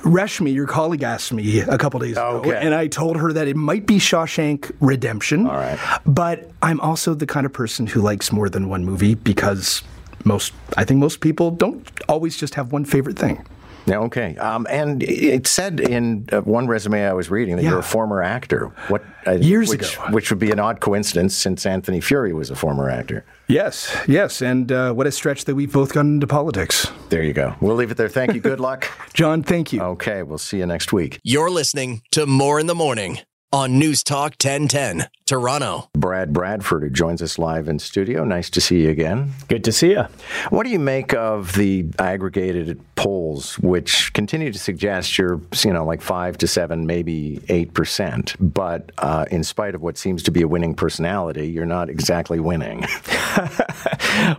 [0.05, 3.57] Reshmi, your colleague, asked me a couple days ago, and I told her that it
[3.57, 5.47] might be Shawshank Redemption.
[5.47, 5.79] All right.
[6.07, 9.83] but I'm also the kind of person who likes more than one movie because
[10.25, 13.45] most, I think, most people don't always just have one favorite thing.
[13.87, 14.37] Yeah, okay.
[14.37, 18.23] Um, and it said in uh, one resume I was reading that you're a former
[18.23, 18.73] actor.
[18.89, 20.07] What uh, Years which, ago.
[20.11, 23.25] which would be an odd coincidence since Anthony Furey was a former actor.
[23.49, 26.91] Yes, yes, and uh, what a stretch that we've both gotten into politics.
[27.11, 27.55] There you go.
[27.61, 28.09] We'll leave it there.
[28.09, 28.41] Thank you.
[28.41, 28.91] Good luck.
[29.15, 29.81] John, thank you.
[29.81, 31.21] Okay, we'll see you next week.
[31.23, 33.21] You're listening to Moore in the Morning
[33.53, 35.91] on News Talk 1010, Toronto.
[35.93, 38.25] Brad Bradford, who joins us live in studio.
[38.25, 39.33] Nice to see you again.
[39.49, 40.05] Good to see you.
[40.51, 45.85] What do you make of the aggregated polls, which continue to suggest you're, you know,
[45.85, 50.31] like five to seven, maybe eight percent, but uh, in spite of what seems to
[50.31, 52.85] be a winning personality, you're not exactly winning.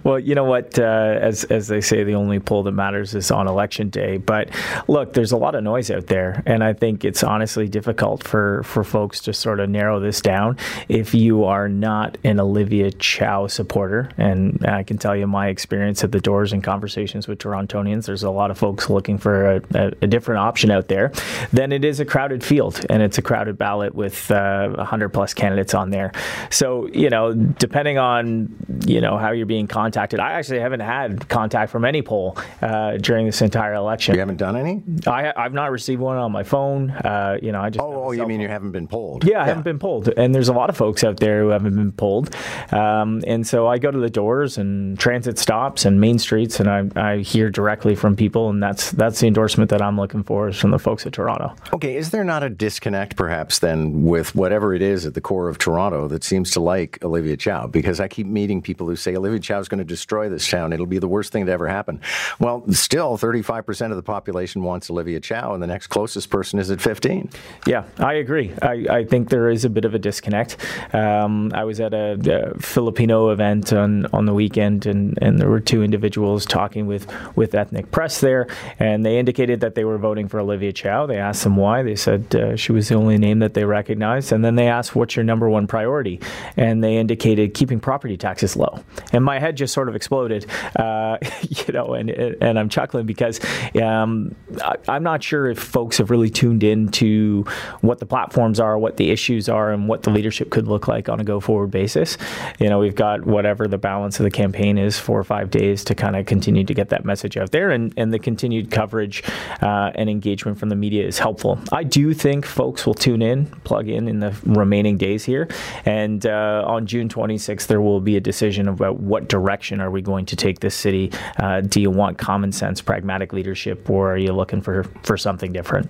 [0.03, 0.77] Well, you know what?
[0.79, 4.17] Uh, as as they say, the only poll that matters is on election day.
[4.17, 4.49] But
[4.87, 8.63] look, there's a lot of noise out there, and I think it's honestly difficult for
[8.63, 10.57] for folks to sort of narrow this down.
[10.89, 16.03] If you are not an Olivia Chow supporter, and I can tell you my experience
[16.03, 19.61] at the doors and conversations with Torontonians, there's a lot of folks looking for a,
[19.73, 21.11] a, a different option out there.
[21.51, 25.33] Then it is a crowded field, and it's a crowded ballot with uh, 100 plus
[25.33, 26.11] candidates on there.
[26.49, 31.27] So you know, depending on you know how you're being contacted, I actually haven't had
[31.29, 34.13] contact from any poll uh, during this entire election.
[34.15, 34.83] You haven't done any?
[35.05, 36.91] I, I've not received one on my phone.
[36.91, 38.41] Uh, you know, I just Oh, oh you mean phone.
[38.41, 39.23] you haven't been polled?
[39.25, 41.75] Yeah, I haven't been polled, and there's a lot of folks out there who haven't
[41.75, 42.35] been polled.
[42.71, 46.69] Um, and so I go to the doors and transit stops and main streets, and
[46.69, 50.49] I, I hear directly from people, and that's that's the endorsement that I'm looking for
[50.49, 51.55] is from the folks at Toronto.
[51.73, 55.49] Okay, is there not a disconnect perhaps then with whatever it is at the core
[55.49, 57.67] of Toronto that seems to like Olivia Chow?
[57.67, 60.73] Because I keep meeting people who say Olivia Chow is going to destroy this town.
[60.73, 61.99] It'll be the worst thing to ever happen.
[62.39, 66.71] Well, still, 35% of the population wants Olivia Chow, and the next closest person is
[66.71, 67.29] at 15.
[67.65, 68.53] Yeah, I agree.
[68.61, 70.56] I, I think there is a bit of a disconnect.
[70.93, 75.49] Um, I was at a, a Filipino event on, on the weekend, and, and there
[75.49, 78.47] were two individuals talking with, with ethnic press there,
[78.79, 81.05] and they indicated that they were voting for Olivia Chow.
[81.05, 81.83] They asked them why.
[81.83, 84.95] They said uh, she was the only name that they recognized, and then they asked,
[84.95, 86.19] "What's your number one priority?"
[86.55, 88.83] And they indicated keeping property taxes low.
[89.11, 93.39] And my head just sort of exploded, uh, you know, and and I'm chuckling because
[93.81, 97.45] um, I, I'm not sure if folks have really tuned in to
[97.81, 101.09] what the platforms are, what the issues are, and what the leadership could look like
[101.09, 102.17] on a go forward basis.
[102.59, 105.83] You know, we've got whatever the balance of the campaign is, four or five days
[105.85, 109.23] to kind of continue to get that message out there, and, and the continued coverage
[109.61, 111.59] uh, and engagement from the media is helpful.
[111.71, 115.47] I do think folks will tune in, plug in in the remaining days here,
[115.85, 120.01] and uh, on June 26th, there will be a decision about what direction are we
[120.01, 121.11] going to take this city.
[121.37, 125.51] Uh, do you want common sense, pragmatic leadership, or are you looking for, for something
[125.51, 125.89] different?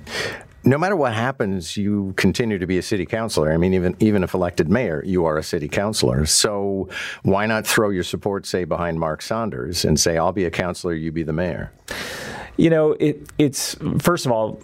[0.67, 3.53] No matter what happens, you continue to be a city councilor.
[3.53, 6.25] I mean, even even if elected mayor, you are a city councilor.
[6.25, 6.89] So
[7.23, 10.93] why not throw your support, say, behind Mark Saunders and say, "I'll be a councilor,
[10.93, 11.71] you be the mayor."
[12.57, 14.59] You know, it, it's first of all,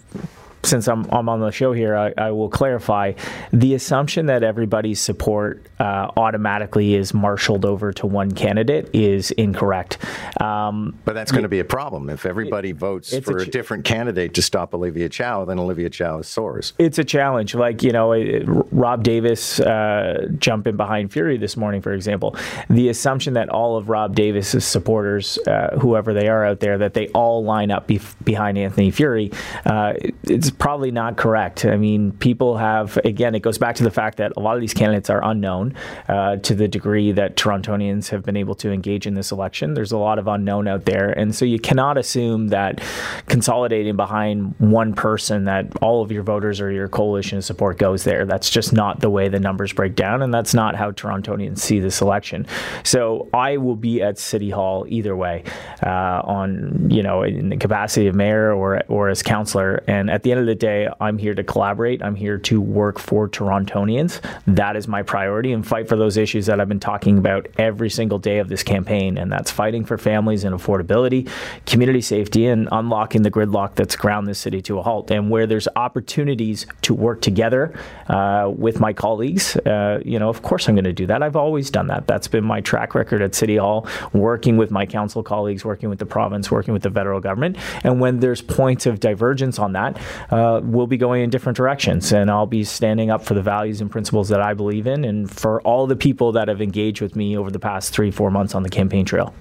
[0.64, 3.12] since I'm, I'm on the show here, I, I will clarify
[3.52, 9.98] the assumption that everybody's support uh, automatically is marshaled over to one candidate is incorrect.
[10.40, 13.46] Um, But that's going to be a problem if everybody votes it's a for a,
[13.46, 15.44] different candidate to stop Olivia Chow.
[15.44, 16.72] Then Olivia Chow is soars.
[16.78, 17.54] it's a challenge.
[17.54, 22.36] Like you know, it- Rob Davis uh, jumping behind Furey this morning, for example.
[22.70, 26.94] The assumption that all of Rob Davis's supporters, uh, whoever they are out there, that
[26.94, 29.32] they all line up bef behind Anthony Furey,
[29.66, 31.64] uh, it's probably not correct.
[31.64, 33.34] I mean, people have again.
[33.34, 35.74] It goes back to the fact that a lot of these candidates are unknown
[36.08, 39.74] uh, to the degree that Torontonians have been able to engage in this election.
[39.74, 42.82] There's a lot of unknown out there, and so you cannot assume that
[43.26, 48.24] consolidating behind one person that all of your voters or your coalition support goes there.
[48.24, 51.80] That's just not the way the numbers break down, and that's not how Torontonians see
[51.80, 52.46] this election.
[52.82, 55.44] So I will be at City Hall either way,
[55.82, 59.82] uh, on you know in the capacity of mayor or or as councillor.
[59.86, 62.02] And at the end of of the day, I'm here to collaborate.
[62.02, 64.20] I'm here to work for Torontonians.
[64.46, 67.90] That is my priority and fight for those issues that I've been talking about every
[67.90, 69.18] single day of this campaign.
[69.18, 71.28] And that's fighting for families and affordability,
[71.66, 75.10] community safety, and unlocking the gridlock that's ground this city to a halt.
[75.10, 77.78] And where there's opportunities to work together
[78.08, 81.22] uh, with my colleagues, uh, you know, of course I'm going to do that.
[81.22, 82.06] I've always done that.
[82.06, 85.98] That's been my track record at City Hall, working with my council colleagues, working with
[85.98, 87.56] the province, working with the federal government.
[87.82, 89.98] And when there's points of divergence on that,
[90.34, 92.12] uh, we'll be going in different directions.
[92.12, 95.30] And I'll be standing up for the values and principles that I believe in and
[95.30, 98.54] for all the people that have engaged with me over the past three, four months
[98.54, 99.32] on the campaign trail.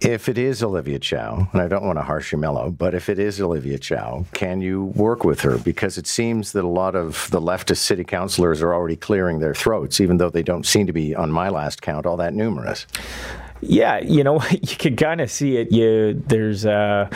[0.00, 3.10] If it is Olivia Chow, and I don't want to harsh you mellow, but if
[3.10, 5.58] it is Olivia Chow, can you work with her?
[5.58, 9.54] Because it seems that a lot of the leftist city councilors are already clearing their
[9.54, 12.86] throats, even though they don't seem to be, on my last count, all that numerous.
[13.62, 15.72] Yeah, you know, you can kind of see it.
[15.72, 17.10] You there's a,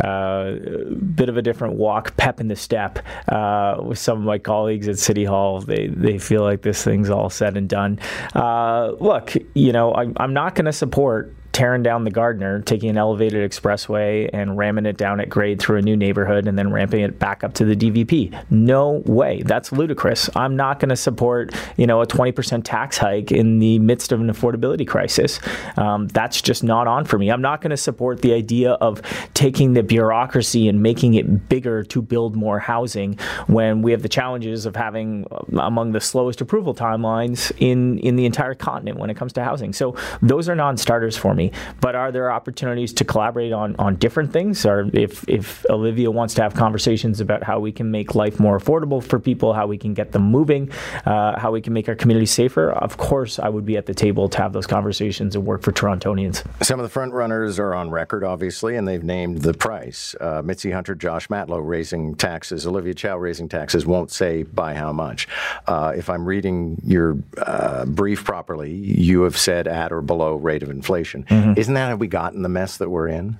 [0.00, 0.54] a,
[0.94, 4.88] bit of a different walk, pep in the step uh, with some of my colleagues
[4.88, 5.60] at City Hall.
[5.60, 7.98] They they feel like this thing's all said and done.
[8.34, 12.90] Uh, look, you know, I, I'm not going to support tearing down the Gardiner, taking
[12.90, 16.70] an elevated expressway and ramming it down at grade through a new neighborhood and then
[16.70, 18.44] ramping it back up to the DVP.
[18.50, 19.42] No way.
[19.42, 20.30] That's ludicrous.
[20.36, 24.20] I'm not going to support, you know, a 20% tax hike in the midst of
[24.20, 25.40] an affordability crisis.
[25.76, 27.30] Um, that's just not on for me.
[27.30, 29.02] I'm not going to support the idea of
[29.34, 34.08] taking the bureaucracy and making it bigger to build more housing when we have the
[34.08, 39.10] challenges of having uh, among the slowest approval timelines in in the entire continent when
[39.10, 39.72] it comes to housing.
[39.72, 41.47] So those are non-starters for me.
[41.80, 44.64] But are there opportunities to collaborate on on different things?
[44.66, 48.58] Or if if Olivia wants to have conversations about how we can make life more
[48.58, 50.70] affordable for people, how we can get them moving,
[51.06, 53.94] uh, how we can make our community safer, of course I would be at the
[53.94, 56.44] table to have those conversations and work for Torontonians.
[56.64, 60.14] Some of the front runners are on record, obviously, and they've named the price.
[60.20, 64.92] Uh, Mitzie Hunter, Josh Matlow raising taxes, Olivia Chow raising taxes, won't say by how
[64.92, 65.28] much.
[65.66, 70.62] Uh, if I'm reading your uh, brief properly, you have said at or below rate
[70.62, 71.24] of inflation.
[71.28, 71.54] Mm-hmm.
[71.56, 73.38] Isn't that how we got in the mess that we're in?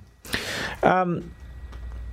[0.83, 1.31] Um,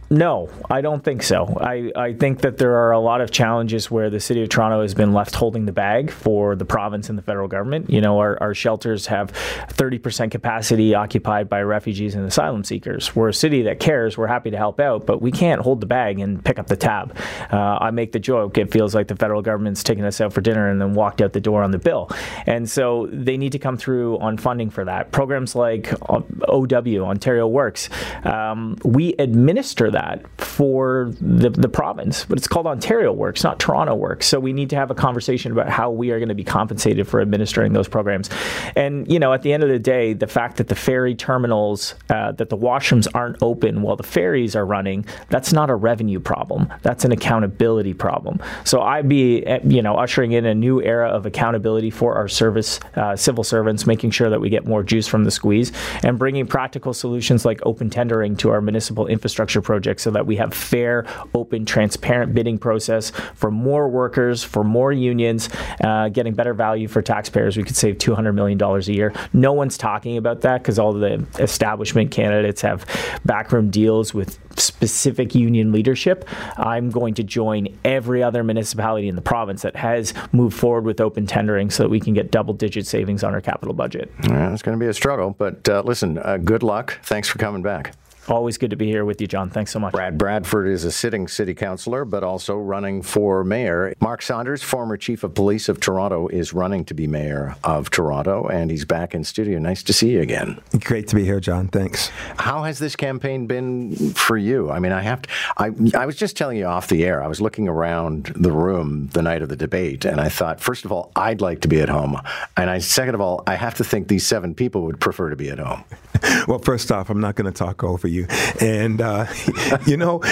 [0.09, 1.57] no, I don't think so.
[1.61, 4.83] I, I think that there are a lot of challenges where the city of Toronto
[4.83, 7.91] has been left holding the bag for the province and the federal government.
[7.91, 13.17] You know, our, our shelters have 30% capacity occupied by refugees and asylum seekers.
[13.17, 14.17] We're a city that cares.
[14.17, 16.77] We're happy to help out, but we can't hold the bag and pick up the
[16.77, 17.17] tab.
[17.53, 20.41] Uh, I make the joke, it feels like the federal government's taking us out for
[20.41, 22.11] dinner and then walked out the door on the bill.
[22.47, 25.11] And so they need to come through on funding for that.
[25.11, 27.89] Programs like OW, Ontario Works,
[28.25, 33.95] um, we administer that for the, the province, but it's called Ontario Works, not Toronto
[33.95, 34.27] Works.
[34.27, 37.09] So we need to have a conversation about how we are going to be compensated
[37.09, 38.29] for administering those programs.
[38.77, 41.95] And, you know, at the end of the day, the fact that the ferry terminals,
[42.11, 46.21] uh, that the washrooms aren't open while the ferries are running, that's not a revenue
[46.21, 46.71] problem.
[46.83, 48.39] That's an accountability problem.
[48.65, 52.29] So I'd be, eh, you know, ushering in a new era of accountability for our
[52.29, 56.19] service, uh, civil servants, making sure that we get more juice from the squeeze and
[56.19, 60.37] bringing practical solutions like open tendering to our municipal infrastructure projects project so that we
[60.37, 65.49] have fair, open, transparent bidding process for more workers, for more unions,
[65.85, 67.57] uh, getting better value for taxpayers.
[67.57, 69.13] We could save $200 million a year.
[69.33, 72.85] No one's talking about that because all the establishment candidates have
[73.25, 76.29] backroom deals with specific union leadership.
[76.57, 81.01] I'm going to join every other municipality in the province that has moved forward with
[81.01, 84.11] open tendering so that we can get double digit savings on our capital budget.
[84.25, 86.99] Yeah, it's going to be a struggle, but uh, listen, uh, good luck.
[87.05, 87.95] Thanks for coming back.
[88.29, 89.51] Always good to be here with you, John.
[89.51, 89.93] Thanks so much.
[89.93, 93.95] Brad Bradford is a sitting city councilor, but also running for mayor.
[94.01, 98.49] Mark Saunders, former chief of police of Toronto, is running to be mayor of Toronto,
[98.49, 99.61] and he's back in studio.
[99.61, 100.61] Nice to see you again.
[100.81, 101.69] Great to be here, John.
[101.69, 102.09] Thanks.
[102.37, 104.71] How has this campaign been for you?
[104.71, 105.29] I mean, I have to.
[105.57, 107.23] I, I was just telling you off the air.
[107.23, 110.85] I was looking around the room the night of the debate, and I thought, first
[110.85, 112.21] of all, I'd like to be at home,
[112.57, 115.37] and I, second of all, I have to think these seven people would prefer to
[115.37, 115.85] be at home.
[116.49, 118.16] well, first off, I'm not going to talk over you.
[118.61, 119.27] And, uh,
[119.87, 120.23] you know,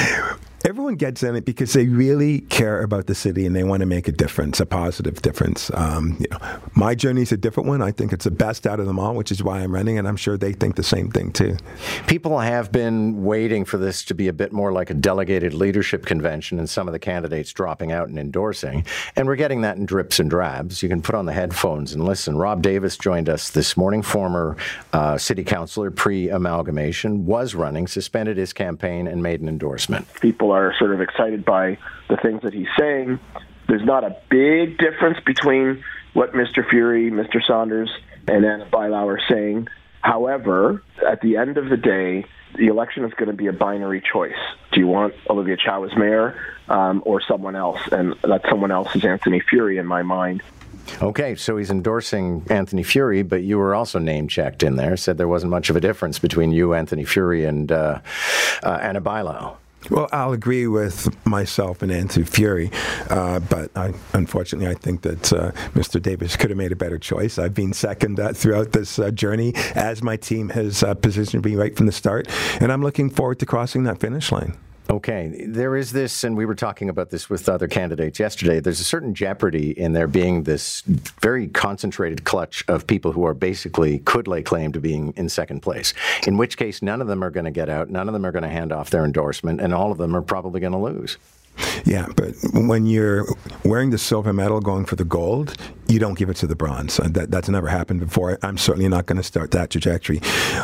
[0.64, 3.87] everyone gets in it because they really care about the city and they want to
[3.87, 5.70] make a difference, a positive difference.
[5.74, 6.38] Um, you know,
[6.74, 7.83] my journey is a different one.
[7.83, 10.09] I think it's the best out of them all, which is why I'm running, and
[10.09, 11.59] I'm sure they think the same thing too.
[12.07, 16.07] People have been waiting for this to be a bit more like a delegated leadership
[16.07, 19.85] convention, and some of the candidates dropping out and endorsing, and we're getting that in
[19.85, 20.83] drips and drabs.
[20.83, 22.38] You can put on the headphones and listen.
[22.38, 24.57] Rob Davis joined us this morning, former
[24.94, 30.07] uh, city councilor pre-amalgamation, was running, suspended his campaign, and made an endorsement.
[30.14, 33.18] People are sort of excited by the things that he's saying.
[33.68, 36.64] There's not a big difference between what Mr.
[36.64, 37.44] Furey, Mr.
[37.46, 37.90] Saunders,
[38.28, 39.68] and Ana Bailão are saying.
[40.00, 44.00] However, at the end of the day, the election is going to be a binary
[44.00, 44.36] choice.
[44.72, 46.38] Do you want Olivia Chow as mayor
[46.68, 47.80] um, or someone else?
[47.90, 50.42] And that someone else is Anthony Furey in my mind.
[51.02, 55.18] Okay, so he's endorsing Anthony Furey, but you were also name checked in there, said
[55.18, 58.00] there wasn't much of a difference between you, Anthony Furey, and uh,
[58.62, 59.56] uh, Ana Bailão.
[59.90, 62.73] Well, I'll agree with myself and Anthony Furey,
[63.11, 66.01] uh, but I, unfortunately, I think that uh, Mr.
[66.01, 67.38] Davis could have made a better choice.
[67.38, 71.55] I've been second uh, throughout this uh, journey as my team has uh, positioned me
[71.55, 72.29] right from the start,
[72.61, 74.57] and I'm looking forward to crossing that finish line.
[74.90, 78.61] Okay, there is this, and we were talking about this with other candidates yesterday.
[78.61, 80.82] There's a certain jeopardy in there being this
[81.22, 85.61] very concentrated clutch of people who are basically could lay claim to being in second
[85.61, 85.95] place.
[86.26, 88.32] In which case, none of them are going to get out, none of them are
[88.32, 91.16] going to hand off their endorsement, and all of them are probably going to lose.
[91.84, 93.26] Yeah, but when you're
[93.64, 96.98] wearing the silver medal going for the gold, you don't give it to the bronze.
[96.98, 98.38] Uh, that, that's never happened before.
[98.42, 100.20] I'm certainly not going to start that trajectory.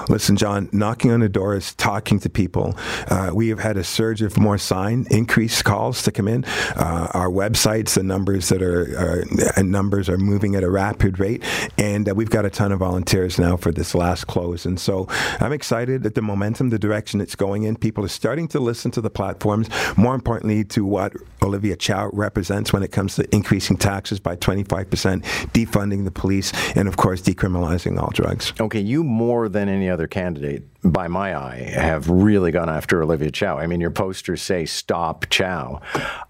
[0.09, 2.74] Listen, John, knocking on the doors, talking to people.
[3.09, 6.45] Uh, we have had a surge of more sign, increased calls to come in.
[6.76, 9.24] Uh, our websites, the numbers that are,
[9.59, 11.43] are numbers are moving at a rapid rate,
[11.76, 14.64] and uh, we've got a ton of volunteers now for this last close.
[14.64, 15.07] And so
[15.38, 17.76] I'm excited at the momentum, the direction it's going in.
[17.76, 19.68] People are starting to listen to the platforms.
[19.97, 21.12] More importantly, to what
[21.43, 25.22] Olivia Chow represents when it comes to increasing taxes by 25%,
[25.53, 28.53] defunding the police, and of course, decriminalizing all drugs.
[28.61, 33.31] Okay, you more than any other candidate, by my eye, have really gone after Olivia
[33.31, 33.59] Chow.
[33.59, 35.81] I mean, your posters say "Stop Chow."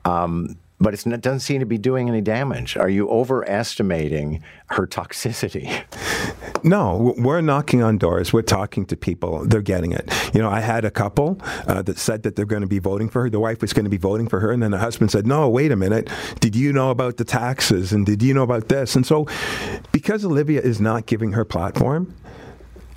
[0.05, 2.76] Um, but it doesn't seem to be doing any damage.
[2.76, 5.85] Are you overestimating her toxicity?
[6.62, 8.35] No, we're knocking on doors.
[8.35, 9.47] We're talking to people.
[9.47, 10.12] They're getting it.
[10.35, 13.09] You know, I had a couple uh, that said that they're going to be voting
[13.09, 13.31] for her.
[13.31, 15.49] The wife was going to be voting for her, and then the husband said, "No,
[15.49, 16.11] wait a minute.
[16.41, 17.93] Did you know about the taxes?
[17.93, 19.26] And did you know about this?" And so,
[19.91, 22.14] because Olivia is not giving her platform,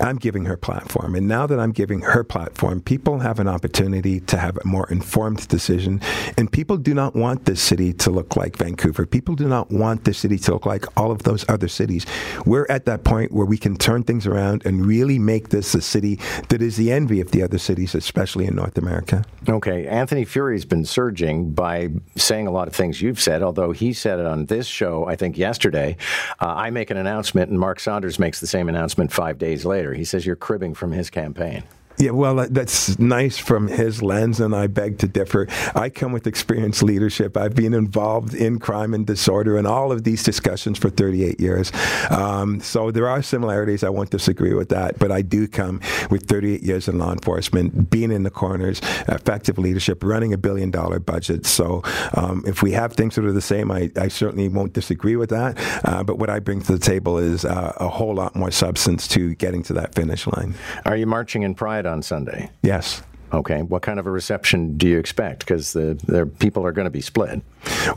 [0.00, 1.14] I'm giving her platform.
[1.14, 4.88] And now that I'm giving her platform, people have an opportunity to have a more
[4.90, 6.00] informed decision.
[6.36, 9.06] And people do not want this city to look like Vancouver.
[9.06, 12.06] People do not want this city to look like all of those other cities.
[12.44, 15.80] We're at that point where we can turn things around and really make this a
[15.80, 16.18] city
[16.48, 19.24] that is the envy of the other cities, especially in North America.
[19.48, 19.86] Okay.
[19.86, 24.18] Anthony Furey's been surging by saying a lot of things you've said, although he said
[24.18, 25.96] it on this show, I think yesterday.
[26.40, 29.83] Uh, I make an announcement, and Mark Saunders makes the same announcement five days later.
[29.92, 31.64] He says you're cribbing from his campaign.
[31.96, 35.46] Yeah, well, that's nice from his lens, and I beg to differ.
[35.76, 37.36] I come with experienced leadership.
[37.36, 41.70] I've been involved in crime and disorder and all of these discussions for 38 years.
[42.10, 43.84] Um, so there are similarities.
[43.84, 45.80] I won't disagree with that, but I do come
[46.10, 50.72] with 38 years in law enforcement, being in the corners, effective leadership, running a billion
[50.72, 51.46] dollar budget.
[51.46, 51.82] So
[52.14, 55.30] um, if we have things that are the same, I, I certainly won't disagree with
[55.30, 55.56] that.
[55.84, 59.06] Uh, but what I bring to the table is uh, a whole lot more substance
[59.08, 60.54] to getting to that finish line.
[60.86, 61.83] Are you marching in pride?
[61.86, 62.50] On Sunday?
[62.62, 63.02] Yes.
[63.32, 63.62] Okay.
[63.62, 65.40] What kind of a reception do you expect?
[65.40, 67.42] Because the, the people are going to be split.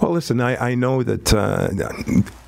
[0.02, 1.34] Well, listen, I, I know that.
[1.34, 1.70] Uh,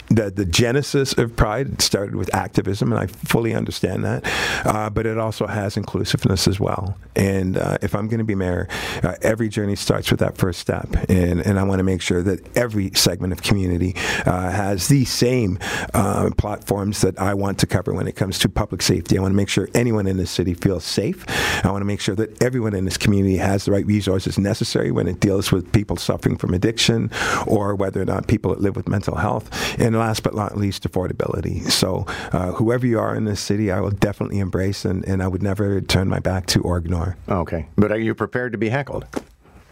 [0.10, 4.26] the, the genesis of Pride started with activism, and I fully understand that.
[4.66, 6.97] Uh, but it also has inclusiveness as well.
[7.16, 8.68] And uh, if I'm going to be mayor,
[9.03, 10.88] uh, every journey starts with that first step.
[11.10, 13.93] And, and I want to make sure that every segment of community
[14.26, 15.60] uh, has the same
[15.93, 19.18] uh, platforms that I want to cover when it comes to public safety.
[19.18, 21.26] I want to make sure anyone in this city feels safe.
[21.64, 24.91] I want to make sure that everyone in this community has the right resources necessary
[24.91, 27.12] when it deals with people suffering from addiction
[27.45, 29.49] or whether or not people that live with mental health.
[29.80, 31.70] And last but not least, affordability.
[31.70, 35.28] So, uh, whoever you are in this city, I will definitely embrace, and, and I
[35.28, 37.18] would never turn my back to or ignore.
[37.28, 37.68] Okay.
[37.76, 39.06] But are you prepared to be heckled?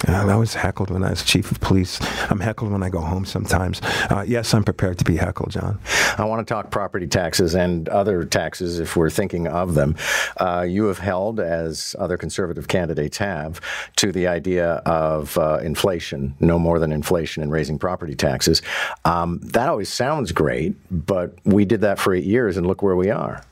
[0.08, 2.00] Uh, I was heckled when I was chief of police.
[2.30, 3.82] I'm heckled when I go home sometimes.
[4.10, 5.80] Uh, yes, I'm prepared to be heckled, John.
[6.18, 9.96] I want to talk property taxes and other taxes if we're thinking of them.
[10.38, 13.60] Uh, you have held, as other conservative candidates have,
[13.96, 18.62] to the idea of uh, inflation, no more than inflation, in raising property taxes.
[19.06, 22.96] Um, that always sounds great, but we did that for eight years, and look where
[22.96, 23.44] we are.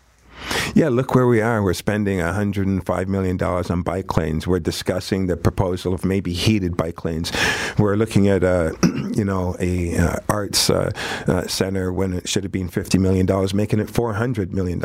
[0.73, 1.63] Yeah, look where we are.
[1.63, 4.45] We're spending $105 million on bike lanes.
[4.45, 7.31] We're discussing the proposal of maybe heated bike lanes.
[7.77, 8.43] We're looking at
[9.15, 10.91] you know, a uh, arts uh,
[11.27, 13.25] uh, center when it should have been $50 million,
[13.55, 14.83] making it $400 million.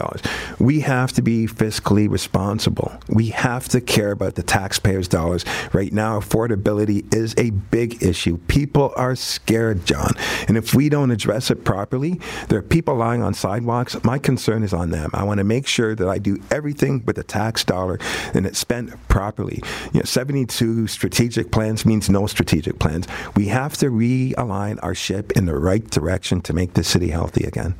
[0.58, 2.92] We have to be fiscally responsible.
[3.08, 5.44] We have to care about the taxpayers' dollars.
[5.72, 8.38] Right now, affordability is a big issue.
[8.48, 10.12] People are scared, John.
[10.46, 14.02] And if we don't address it properly, there are people lying on sidewalks.
[14.04, 15.10] My concern is on them.
[15.12, 17.98] I want to make sure that I do everything with the tax dollar
[18.34, 19.62] and it's spent properly.
[19.92, 23.06] You know, 72 strategic plans means no strategic plans.
[23.36, 27.44] We have to realign our ship in the right direction to make the city healthy
[27.44, 27.74] again.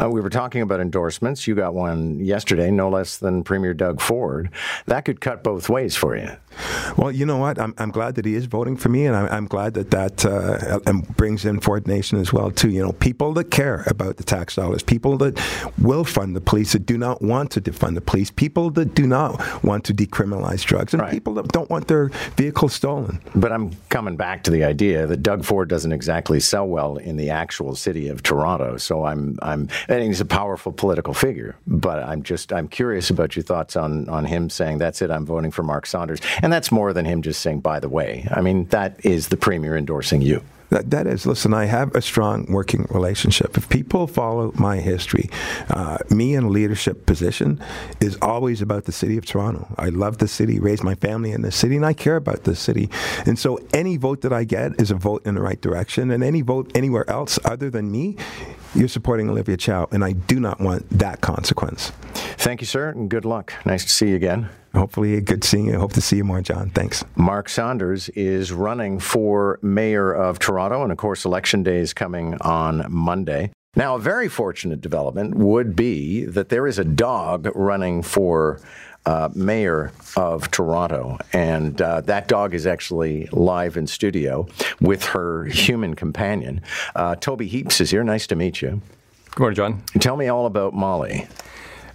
[0.00, 1.46] Uh, we were talking about endorsements.
[1.46, 4.50] You got one yesterday, no less than Premier Doug Ford.
[4.86, 6.30] That could cut both ways for you.
[6.96, 7.58] Well, you know what?
[7.58, 10.24] I'm, I'm glad that he is voting for me, and I'm, I'm glad that that
[10.24, 12.70] uh, brings in Ford Nation as well too.
[12.70, 15.40] You know, people that care about the tax dollars, people that
[15.78, 19.06] will fund the police, that do not want to defund the police, people that do
[19.06, 21.12] not want to decriminalize drugs, and right.
[21.12, 23.20] people that don't want their vehicles stolen.
[23.34, 27.16] But I'm coming back to the idea that Doug Ford doesn't exactly sell well in
[27.16, 28.76] the actual city of Toronto.
[28.76, 31.56] So I'm, I'm, and he's a powerful political figure.
[31.66, 35.24] But I'm just, I'm curious about your thoughts on on him saying, "That's it, I'm
[35.24, 38.26] voting for Mark Saunders." And that's more than him just saying, by the way.
[38.30, 40.42] I mean, that is the premier endorsing you.
[40.70, 43.56] That, that is, listen, I have a strong working relationship.
[43.56, 45.30] If people follow my history,
[45.70, 47.60] uh, me in a leadership position
[48.00, 49.66] is always about the city of Toronto.
[49.78, 52.54] I love the city, raised my family in the city, and I care about the
[52.54, 52.90] city.
[53.24, 56.22] And so any vote that I get is a vote in the right direction, and
[56.22, 58.16] any vote anywhere else other than me
[58.74, 61.90] you're supporting Olivia Chow, and I do not want that consequence.
[62.36, 63.54] Thank you, sir, and good luck.
[63.64, 64.50] Nice to see you again.
[64.74, 65.78] Hopefully, a good seeing you.
[65.78, 66.70] Hope to see you more, John.
[66.70, 67.04] Thanks.
[67.16, 72.36] Mark Saunders is running for mayor of Toronto, and of course, election day is coming
[72.42, 73.50] on Monday.
[73.76, 78.60] Now, a very fortunate development would be that there is a dog running for
[79.06, 81.18] uh, mayor of Toronto.
[81.32, 84.46] And uh, that dog is actually live in studio
[84.80, 86.60] with her human companion.
[86.94, 88.04] Uh, Toby Heaps is here.
[88.04, 88.82] Nice to meet you.
[89.30, 89.82] Good morning, John.
[90.00, 91.26] Tell me all about Molly.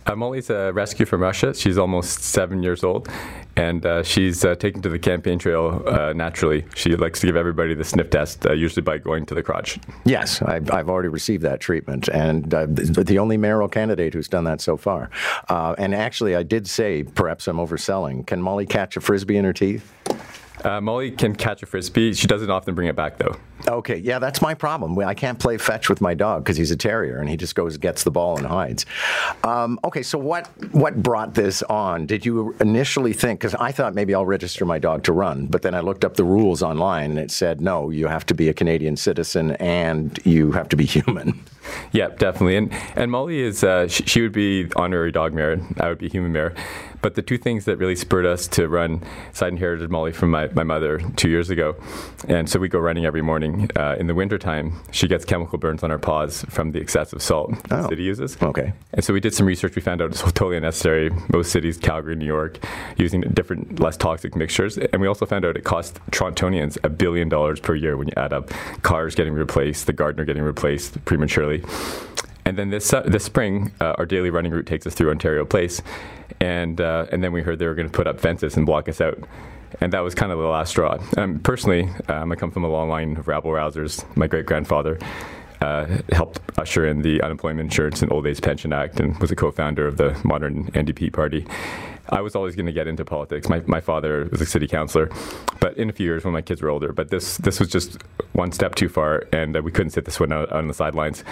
[0.05, 1.53] Uh, Molly's a rescue from Russia.
[1.53, 3.07] She's almost seven years old,
[3.55, 6.65] and uh, she's uh, taken to the campaign trail uh, naturally.
[6.75, 9.79] She likes to give everybody the sniff test, uh, usually by going to the crotch.
[10.05, 14.43] Yes, I've, I've already received that treatment, and uh, the only mayoral candidate who's done
[14.43, 15.09] that so far.
[15.49, 18.27] and actually, I did say, perhaps I'm overselling.
[18.27, 19.93] Can Molly catch a frisbee in her teeth?
[20.63, 22.13] Uh, Molly can catch a frisbee.
[22.13, 23.35] She doesn't often bring it back, though.
[23.67, 24.97] Okay, yeah, that's my problem.
[24.99, 27.77] I can't play fetch with my dog because he's a terrier and he just goes
[27.77, 28.85] gets the ball and hides.
[29.43, 32.05] Um, okay, so what what brought this on?
[32.05, 33.39] Did you initially think?
[33.39, 36.15] Because I thought maybe I'll register my dog to run, but then I looked up
[36.15, 40.19] the rules online and it said no, you have to be a Canadian citizen and
[40.25, 41.41] you have to be human.
[41.93, 42.57] Yep, definitely.
[42.57, 45.61] And and Molly is uh, she, she, would be honorary dog mayor.
[45.79, 46.53] I would be human mayor.
[47.03, 50.31] But the two things that really spurred us to run, so I inherited Molly from
[50.31, 51.75] my, my mother two years ago.
[52.29, 53.69] And so we go running every morning.
[53.75, 57.53] Uh, in the wintertime, she gets chemical burns on her paws from the excessive salt
[57.71, 57.81] oh.
[57.81, 58.41] the city uses.
[58.41, 58.71] Okay.
[58.93, 59.75] And so we did some research.
[59.75, 61.09] We found out it's totally unnecessary.
[61.33, 62.57] Most cities, Calgary, New York,
[62.95, 64.77] using different, less toxic mixtures.
[64.77, 68.13] And we also found out it costs Torontonians a billion dollars per year when you
[68.15, 68.49] add up
[68.81, 71.65] cars getting replaced, the Gardiner getting replaced prematurely.
[72.45, 75.45] And then this uh, this spring, uh, our daily running route takes us through Ontario
[75.45, 75.81] Place,
[76.39, 78.89] and uh, and then we heard they were going to put up fences and block
[78.89, 79.17] us out,
[79.81, 80.97] and that was kind of the last straw.
[81.17, 84.03] Um, personally, um, I come from a long line of rabble rousers.
[84.15, 84.99] My great grandfather.
[85.61, 89.35] Uh, helped usher in the Unemployment Insurance and Old Age Pension Act and was a
[89.35, 91.47] co-founder of the modern NDP party.
[92.09, 93.47] I was always going to get into politics.
[93.49, 95.09] My, my father was a city councilor,
[95.59, 96.91] but in a few years when my kids were older.
[96.91, 97.97] But this this was just
[98.33, 101.23] one step too far, and uh, we couldn't sit this one out on the sidelines.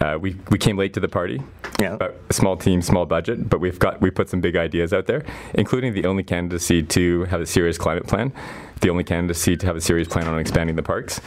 [0.00, 1.42] Uh, we we came late to the party.
[1.80, 1.98] Yeah.
[2.30, 5.92] small team, small budget, but we've got we put some big ideas out there, including
[5.92, 8.32] the only candidacy to have a serious climate plan,
[8.80, 11.20] the only candidacy to have a serious plan on expanding the parks,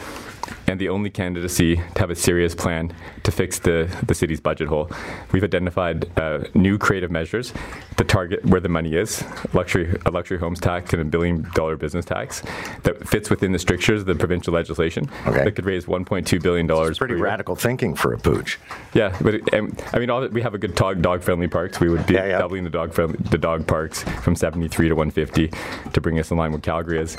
[0.66, 4.68] and the only candidacy to have a serious plan to fix the, the city's budget
[4.68, 4.90] hole.
[5.32, 7.52] We've identified uh, new creative measures
[7.96, 11.76] to target where the money is luxury, a luxury homes tax and a billion dollar
[11.76, 12.42] business tax
[12.82, 15.44] that fits within the strictures of the provincial legislation okay.
[15.44, 16.70] that could raise $1.2 billion.
[16.70, 18.58] It's pretty radical thinking for a pooch.
[18.94, 21.80] Yeah, but it, I mean, all, we have a good dog friendly parks.
[21.80, 22.38] We would be yeah, yeah.
[22.38, 25.50] doubling the dog friendly, the dog parks from 73 to 150
[25.92, 27.16] to bring us in line with Calgary is.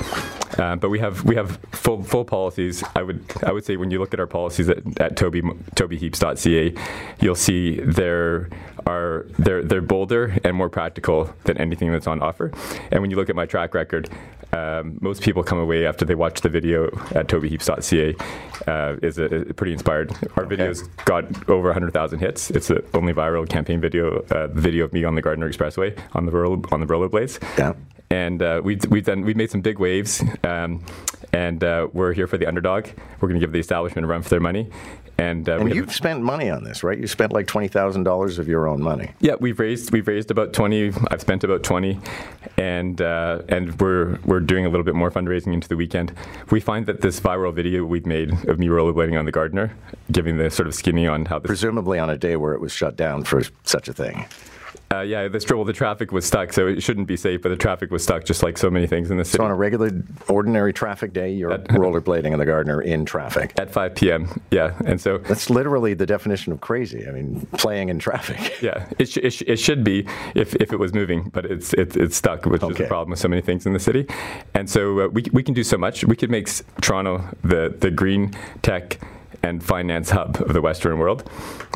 [0.58, 2.82] Uh, but we have we have full full policies.
[2.94, 3.11] I would
[3.44, 6.74] I would say when you look at our policies at, at Toby tobyheaps.ca,
[7.20, 8.48] you'll see there
[8.86, 12.52] are they're they're bolder and more practical than anything that's on offer.
[12.90, 14.08] And when you look at my track record,
[14.52, 18.14] um, most people come away after they watch the video at tobyheaps.ca
[18.66, 20.12] uh, is a, a pretty inspired.
[20.36, 20.56] Our okay.
[20.56, 22.50] videos got over 100,000 hits.
[22.50, 26.26] It's the only viral campaign video, uh, video of me on the Gardiner Expressway on
[26.26, 27.40] the roller, on the rollerblades.
[27.58, 27.74] Yeah
[28.12, 30.84] and uh, we've we've done we've made some big waves, um,
[31.32, 32.86] and uh, we're here for the underdog.
[33.20, 34.70] We're going to give the establishment a run for their money.
[35.18, 36.98] And, uh, and you've spent money on this, right?
[36.98, 39.12] You spent like twenty thousand dollars of your own money.
[39.20, 40.92] Yeah, we've raised we've raised about twenty.
[41.10, 42.00] I've spent about twenty,
[42.56, 46.12] and uh, and we're we're doing a little bit more fundraising into the weekend.
[46.50, 49.76] We find that this viral video we've made of me rollerblading on the Gardiner,
[50.10, 52.72] giving the sort of skinny on how this presumably on a day where it was
[52.72, 54.26] shut down for such a thing.
[54.92, 57.40] Uh, yeah, this well, the traffic was stuck, so it shouldn't be safe.
[57.40, 59.38] But the traffic was stuck, just like so many things in the city.
[59.38, 59.90] So on a regular,
[60.28, 64.40] ordinary traffic day, you're rollerblading in the Gardiner in traffic at 5 p.m.
[64.50, 67.06] Yeah, and so that's literally the definition of crazy.
[67.06, 68.50] I mean, playing in traffic.
[68.62, 71.72] Yeah, it, sh- it, sh- it should be if, if it was moving, but it's
[71.74, 72.72] it's, it's stuck, which okay.
[72.72, 74.06] is the problem with so many things in the city.
[74.54, 76.04] And so uh, we we can do so much.
[76.04, 76.48] We could make
[76.80, 79.00] Toronto the the green tech
[79.42, 81.28] and finance hub of the Western world.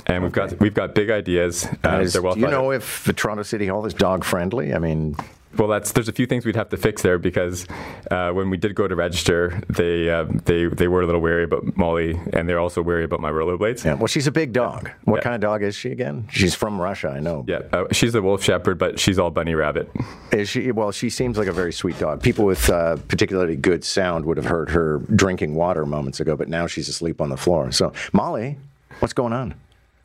[0.07, 1.67] And we've got we've got big ideas.
[1.85, 4.75] Uh, is, well do you know if the Toronto City Hall is dog friendly?
[4.75, 5.17] I mean,
[5.59, 7.67] well, that's there's a few things we'd have to fix there because
[8.11, 11.45] uh, when we did go to register, they uh, they they were a little wary
[11.45, 13.85] about Molly, and they're also wary about my rollerblades.
[13.85, 14.91] Yeah, well, she's a big dog.
[15.05, 15.23] What yeah.
[15.23, 16.29] kind of dog is she again?
[16.31, 17.45] She's from Russia, I know.
[17.49, 19.91] Yeah, uh, she's a wolf shepherd, but she's all bunny rabbit.
[20.33, 20.71] Is she?
[20.73, 22.23] Well, she seems like a very sweet dog.
[22.23, 26.49] People with uh, particularly good sound would have heard her drinking water moments ago, but
[26.49, 27.73] now she's asleep on the floor.
[27.73, 28.59] So, Molly,
[29.01, 29.55] what's going on?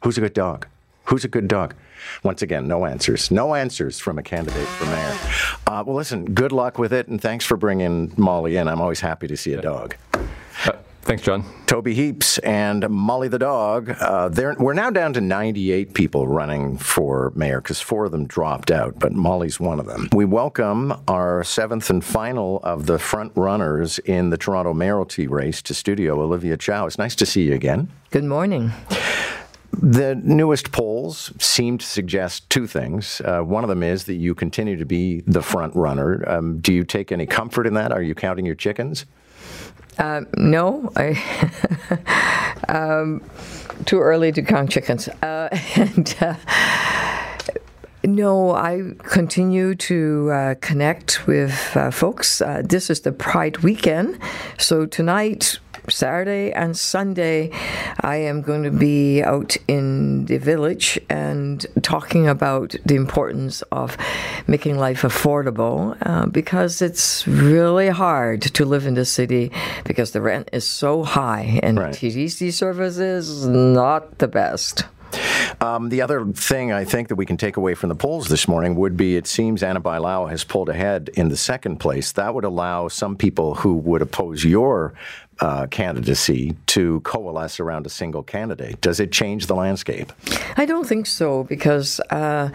[0.04, 0.68] Who's a good dog?
[1.06, 1.76] Who's a good dog?
[2.24, 3.30] Once again, no answers.
[3.30, 5.18] No answers from a candidate for mayor.
[5.68, 8.68] Uh, well, listen, good luck with it, and thanks for bringing Molly in.
[8.68, 9.96] I'm always happy to see a dog.
[10.14, 10.72] Uh,
[11.04, 11.44] thanks, John.
[11.68, 13.92] Toby Heaps and Molly the dog.
[14.00, 18.72] Uh, we're now down to 98 people running for mayor because four of them dropped
[18.72, 20.10] out, but Molly's one of them.
[20.14, 25.62] We welcome our seventh and final of the front runners in the Toronto mayoralty race
[25.64, 26.88] to studio, Olivia Chow.
[26.88, 27.90] It's nice to see you again.
[28.10, 28.72] Good morning.
[29.74, 33.22] The newest polls seem to suggest two things.
[33.24, 36.28] Uh, one of them is that you continue to be the front runner.
[36.30, 37.92] Um, do you take any comfort in that?
[37.92, 39.06] Are you counting your chickens?
[39.98, 41.22] Uh, no, I,
[42.68, 43.22] um,
[43.86, 45.08] too early to count chickens.
[45.08, 46.36] Uh, and uh,
[48.04, 52.42] no, I continue to uh, connect with uh, folks.
[52.64, 54.20] This is the Pride weekend,
[54.58, 55.60] so tonight
[55.90, 57.50] Saturday and Sunday,
[58.02, 63.98] I am going to be out in the village and talking about the importance of
[64.48, 69.52] making life affordable uh, because it's really hard to live in the city
[69.86, 71.94] because the rent is so high and right.
[71.94, 72.52] TTC
[73.00, 74.86] is not the best.
[75.60, 78.48] Um, the other thing I think that we can take away from the polls this
[78.48, 82.12] morning would be it seems Ana Bailão has pulled ahead in the second place.
[82.14, 84.94] That would allow some people who would oppose your
[85.40, 88.80] uh, candidacy to coalesce around a single candidate.
[88.82, 90.12] Does it change the landscape?
[90.58, 92.50] I don't think so because uh,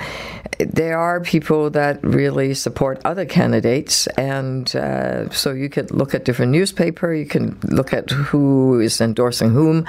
[0.58, 6.24] there are people that really support other candidates, and uh, so you could look at
[6.24, 9.84] different newspaper, you can look at who is endorsing whom,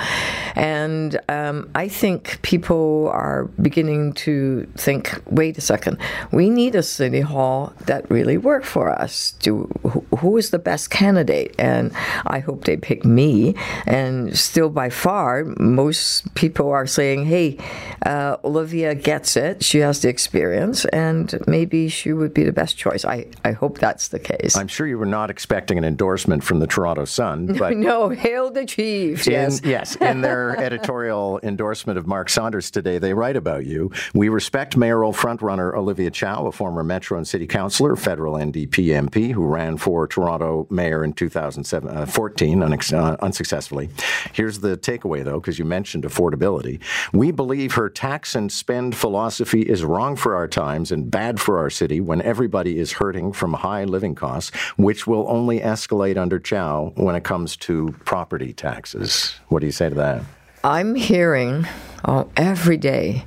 [0.55, 5.97] and um, I think people are beginning to think, wait a second,
[6.31, 9.33] we need a city hall that really work for us.
[9.39, 9.69] Do
[10.17, 11.53] who is the best candidate?
[11.59, 11.91] And
[12.25, 13.55] I hope they pick me.
[13.85, 17.57] And still, by far, most people are saying, hey,
[18.05, 19.63] uh, Olivia gets it.
[19.63, 23.05] She has the experience, and maybe she would be the best choice.
[23.05, 24.55] I, I hope that's the case.
[24.55, 27.75] I'm sure you were not expecting an endorsement from the Toronto Sun, but.
[27.75, 29.27] no, hail the chief.
[29.27, 29.61] In, yes.
[29.63, 29.95] Yes.
[29.97, 33.91] In their editorial endorsement of Mark Saunders today, they write about you.
[34.13, 39.31] We respect mayoral frontrunner Olivia Chow, a former Metro and City Councillor, federal NDP MP,
[39.31, 43.89] who ran for Toronto mayor in 2014, uh, uh, unsuccessfully.
[44.33, 46.81] Here's the takeaway, though, because you mentioned affordability.
[47.13, 51.57] We believe her tax and spend philosophy is wrong for our times and bad for
[51.57, 56.39] our city when everybody is hurting from high living costs, which will only escalate under
[56.39, 59.39] Chow when it comes to property taxes.
[59.47, 60.23] What do you say to that?
[60.63, 61.65] I'm hearing
[62.05, 63.25] oh, every day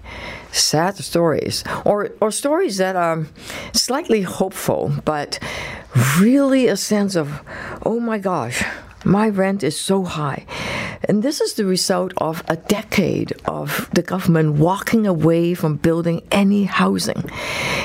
[0.53, 3.27] sad stories or, or stories that are
[3.73, 5.39] slightly hopeful, but
[6.19, 7.41] really a sense of,
[7.85, 8.63] oh my gosh,
[9.05, 10.45] my rent is so high.
[11.05, 16.23] And this is the result of a decade of the government walking away from building
[16.31, 17.31] any housing.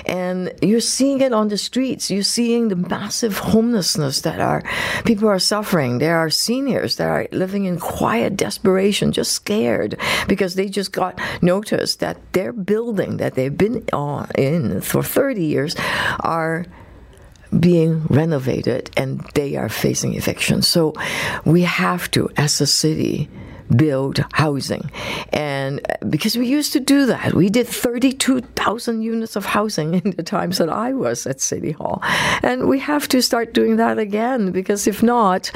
[0.06, 2.12] And you're seeing it on the streets.
[2.12, 4.64] You're seeing the massive homelessness that are
[5.06, 6.00] people are suffering.
[6.00, 9.98] There are seniors that are living in quiet desperation, just scared
[10.28, 15.44] because they just got notice that their building that they've been on in for 30
[15.44, 15.76] years
[16.20, 16.66] are
[17.60, 20.62] being renovated and they are facing eviction.
[20.62, 20.94] So
[21.46, 23.30] we have to, as a city,
[23.76, 24.90] build housing.
[25.32, 30.24] And because we used to do that, we did 32,000 units of housing in the
[30.24, 32.02] times that I was at City Hall.
[32.44, 35.52] And we have to start doing that again because if not,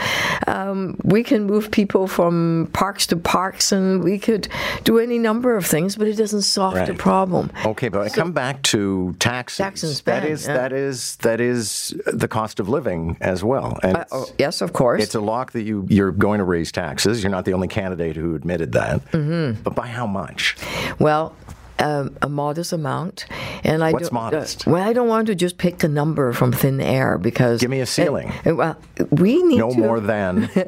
[0.48, 4.48] um, we can move people from parks to parks and we could
[4.84, 6.88] do any number of things, but it doesn't solve right.
[6.88, 7.52] the problem.
[7.66, 9.58] Okay, but so, I come back to taxes.
[9.58, 10.54] Tax and spend, that is yeah.
[10.54, 13.78] that is that is the cost of living as well.
[13.84, 15.04] And uh, oh, yes, of course.
[15.04, 17.24] It's a lock that you you're going to raise taxes.
[17.24, 19.04] You're not the only candidate candidate who admitted that.
[19.12, 19.62] Mm-hmm.
[19.62, 20.56] But by how much?
[21.00, 21.36] Well,
[21.80, 23.26] um, a modest amount,
[23.64, 24.68] and I What's don't, modest?
[24.68, 27.70] Uh, well, I don't want to just pick a number from thin air because Give
[27.70, 28.32] me a ceiling.
[28.46, 28.78] Uh, well,
[29.12, 30.50] we need No to, more than.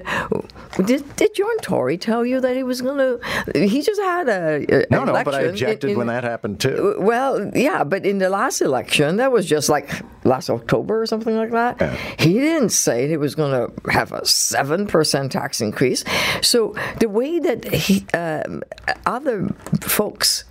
[0.86, 3.60] Did, did John Tory tell you that he was going to?
[3.68, 6.62] He just had a, a No, no, but I objected in- in- when that happened
[6.62, 6.96] too.
[6.98, 9.92] Well, yeah, but in the last election, that was just like
[10.24, 11.82] last October or something like that.
[12.20, 16.06] He didn't say he was going to have a seven percent tax increase.
[16.42, 18.64] So the way that he, um,
[19.06, 19.50] other
[19.82, 20.46] folks,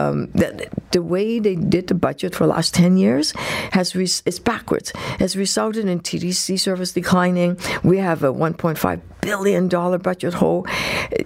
[0.00, 3.32] um, that the way they did the budget for the last ten years
[3.72, 4.92] has res- it's backwards.
[5.18, 7.58] Has resulted in TTC service declining.
[7.82, 10.66] We have a 1.5 billion dollar budget hole.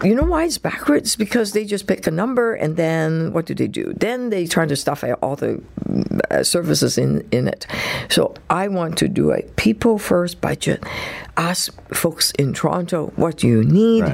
[0.03, 1.17] You know why it's backwards?
[1.17, 3.93] Because they just pick a number and then what do they do?
[3.97, 5.63] Then they try to stuff all the
[6.31, 7.67] uh, services in in it.
[8.09, 10.83] So I want to do a people first budget.
[11.37, 14.05] Ask folks in Toronto what do you need,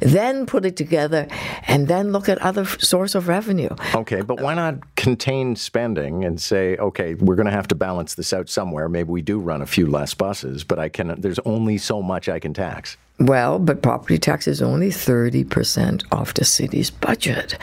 [0.00, 1.28] then put it together,
[1.66, 3.68] and then look at other source of revenue.
[3.94, 8.14] Okay, but why not contain spending and say, okay, we're going to have to balance
[8.14, 8.88] this out somewhere.
[8.88, 11.20] Maybe we do run a few less buses, but I can.
[11.20, 12.96] There's only so much I can tax.
[13.20, 17.58] Well, but property tax is only 30% of the city's budget.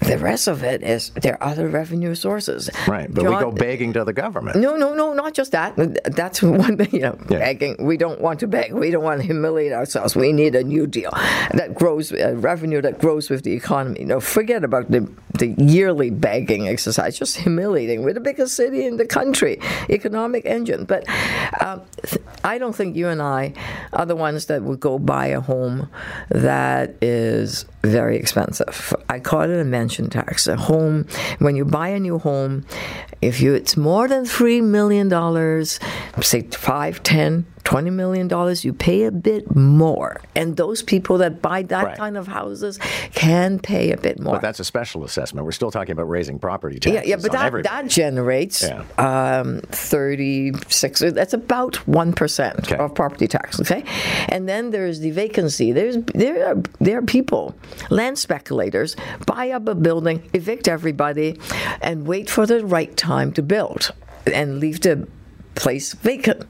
[0.00, 2.70] The rest of it is there are other revenue sources.
[2.86, 4.58] Right, but we go begging to the government.
[4.60, 5.74] No, no, no, not just that.
[6.04, 7.74] That's one thing, you know, begging.
[7.80, 8.72] We don't want to beg.
[8.72, 10.14] We don't want to humiliate ourselves.
[10.14, 11.10] We need a new deal
[11.54, 14.04] that grows, uh, revenue that grows with the economy.
[14.04, 18.04] No, forget about the, the yearly begging exercise, just humiliating.
[18.04, 19.58] We're the biggest city in the country,
[19.88, 20.84] economic engine.
[20.84, 21.04] But
[21.60, 23.54] um, th- I don't think you and I
[23.92, 25.88] are the ones that would go buy a home
[26.28, 28.94] that is very expensive.
[29.08, 30.46] I call it a mansion tax.
[30.46, 31.06] A home,
[31.38, 32.64] when you buy a new home,
[33.22, 35.80] if you it's more than three million dollars,
[36.20, 40.20] say five, ten, twenty million dollars, you pay a bit more.
[40.34, 41.96] And those people that buy that Right.
[41.96, 42.78] kind of houses
[43.14, 44.34] can pay a bit more.
[44.34, 45.44] But that's a special assessment.
[45.44, 46.94] We're still talking about raising property taxes.
[47.06, 47.68] Yeah, yeah, but that, everybody.
[47.74, 48.82] that generates Yeah.
[48.98, 53.84] um, 36, that's about 1% of property tax, okay?
[54.28, 55.70] And then there's the vacancy.
[55.72, 57.54] There's There are, there are people,
[57.88, 58.96] land speculators,
[59.26, 61.38] buy up a building, evict everybody,
[61.80, 63.92] and wait for the right time to build
[64.26, 65.06] and leave the
[65.54, 66.42] place vacant.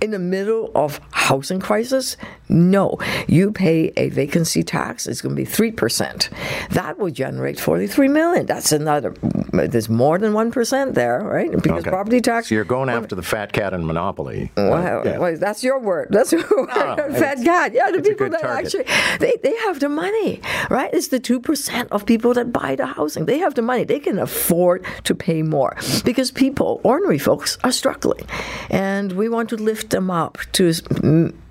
[0.00, 2.16] In the middle of housing crisis,
[2.48, 2.98] no.
[3.26, 5.06] You pay a vacancy tax.
[5.06, 6.30] It's going to be three percent.
[6.70, 8.46] That will generate forty-three million.
[8.46, 9.12] That's another.
[9.52, 11.50] There's more than one percent there, right?
[11.50, 11.90] Because Okay.
[11.90, 12.48] property tax.
[12.48, 14.50] So you're going after the fat cat and monopoly.
[14.56, 15.18] Wow, uh, Yeah.
[15.18, 16.08] well, that's your word.
[16.10, 16.68] That's your word.
[16.72, 17.72] Oh, fat cat.
[17.74, 18.66] Yeah, the people that target.
[18.66, 18.84] actually
[19.18, 20.40] they, they have the money,
[20.70, 20.90] right?
[20.92, 23.26] It's the two percent of people that buy the housing.
[23.26, 23.84] They have the money.
[23.84, 28.24] They can afford to pay more because people, ordinary folks, are struggling,
[28.70, 30.72] and we want to lift them up to.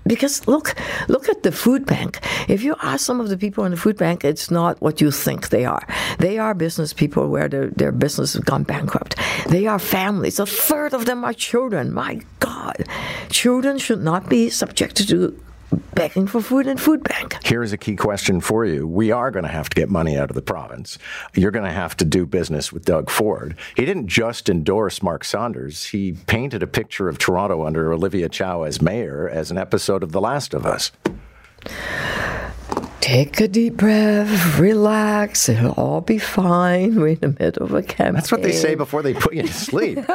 [0.06, 0.74] Because look,
[1.08, 2.20] look at the food bank.
[2.48, 5.10] If you ask some of the people in the food bank, it's not what you
[5.10, 5.86] think they are.
[6.18, 9.16] They are business people where their, their business has gone bankrupt.
[9.48, 10.38] They are families.
[10.38, 11.92] A third of them are children.
[11.92, 12.86] My God,
[13.28, 15.38] children should not be subjected to
[15.94, 17.36] begging for food in food bank.
[17.44, 18.86] Here's a key question for you.
[18.86, 20.98] We are going to have to get money out of the province.
[21.34, 23.56] You're going to have to do business with Doug Ford.
[23.76, 28.62] He didn't just endorse Mark Saunders, he painted a picture of Toronto under Olivia Chow
[28.62, 30.92] as mayor as an episode of The Last of Us.
[33.08, 36.96] Take a deep breath, relax, it'll all be fine.
[36.96, 38.12] We're in the middle of a campaign.
[38.12, 39.98] That's what they say before they put you to sleep.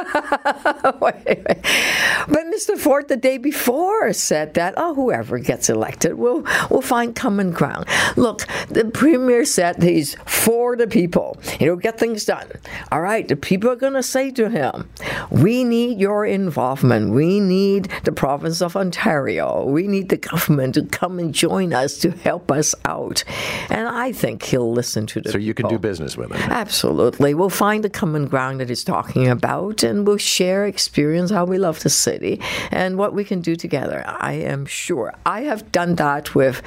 [2.26, 2.78] But Mr.
[2.78, 7.86] Ford the day before said that, oh, whoever gets elected will will find common ground.
[8.16, 11.36] Look, the premier said he's for the people.
[11.58, 12.48] He'll get things done.
[12.90, 14.88] All right, the people are going to say to him,
[15.30, 17.12] we need your involvement.
[17.12, 19.64] We need the province of Ontario.
[19.66, 23.24] We need the government to come and join us to help us out.
[23.70, 26.50] And I think he'll listen to the so you can do business with him.
[26.50, 27.34] Absolutely.
[27.34, 31.58] We'll find the common ground that he's talking about and we'll share experience how we
[31.58, 34.04] love the city and what we can do together.
[34.06, 35.14] I am sure.
[35.24, 36.62] I have done that with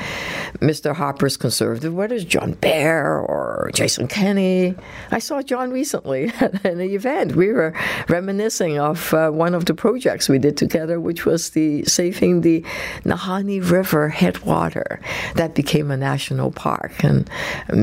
[0.60, 0.96] Mr.
[0.96, 4.76] Harper's Conservative, whether it's John Baird or Jason Kenney.
[5.12, 7.36] I saw John recently at an event.
[7.36, 7.74] We were
[8.08, 12.64] reminiscing of uh, one of the projects we did together, which was the saving the
[13.04, 15.00] Nahanni River headwater
[15.36, 16.94] that became a national park.
[17.04, 17.30] And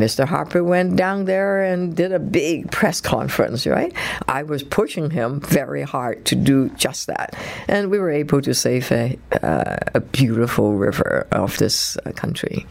[0.03, 0.22] Mr.
[0.27, 3.93] Harper went down there and did a big press conference, right?
[4.39, 7.29] I was pushing him very hard to do just that.
[7.68, 12.66] And we were able to save a, uh, a beautiful river of this uh, country.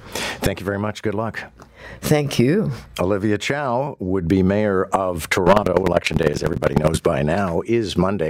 [0.45, 0.97] Thank you very much.
[1.08, 1.36] Good luck.
[2.01, 2.72] Thank you.
[2.99, 5.74] Olivia Chow would be mayor of Toronto.
[5.86, 8.22] Election day, as everybody knows by now, is Monday.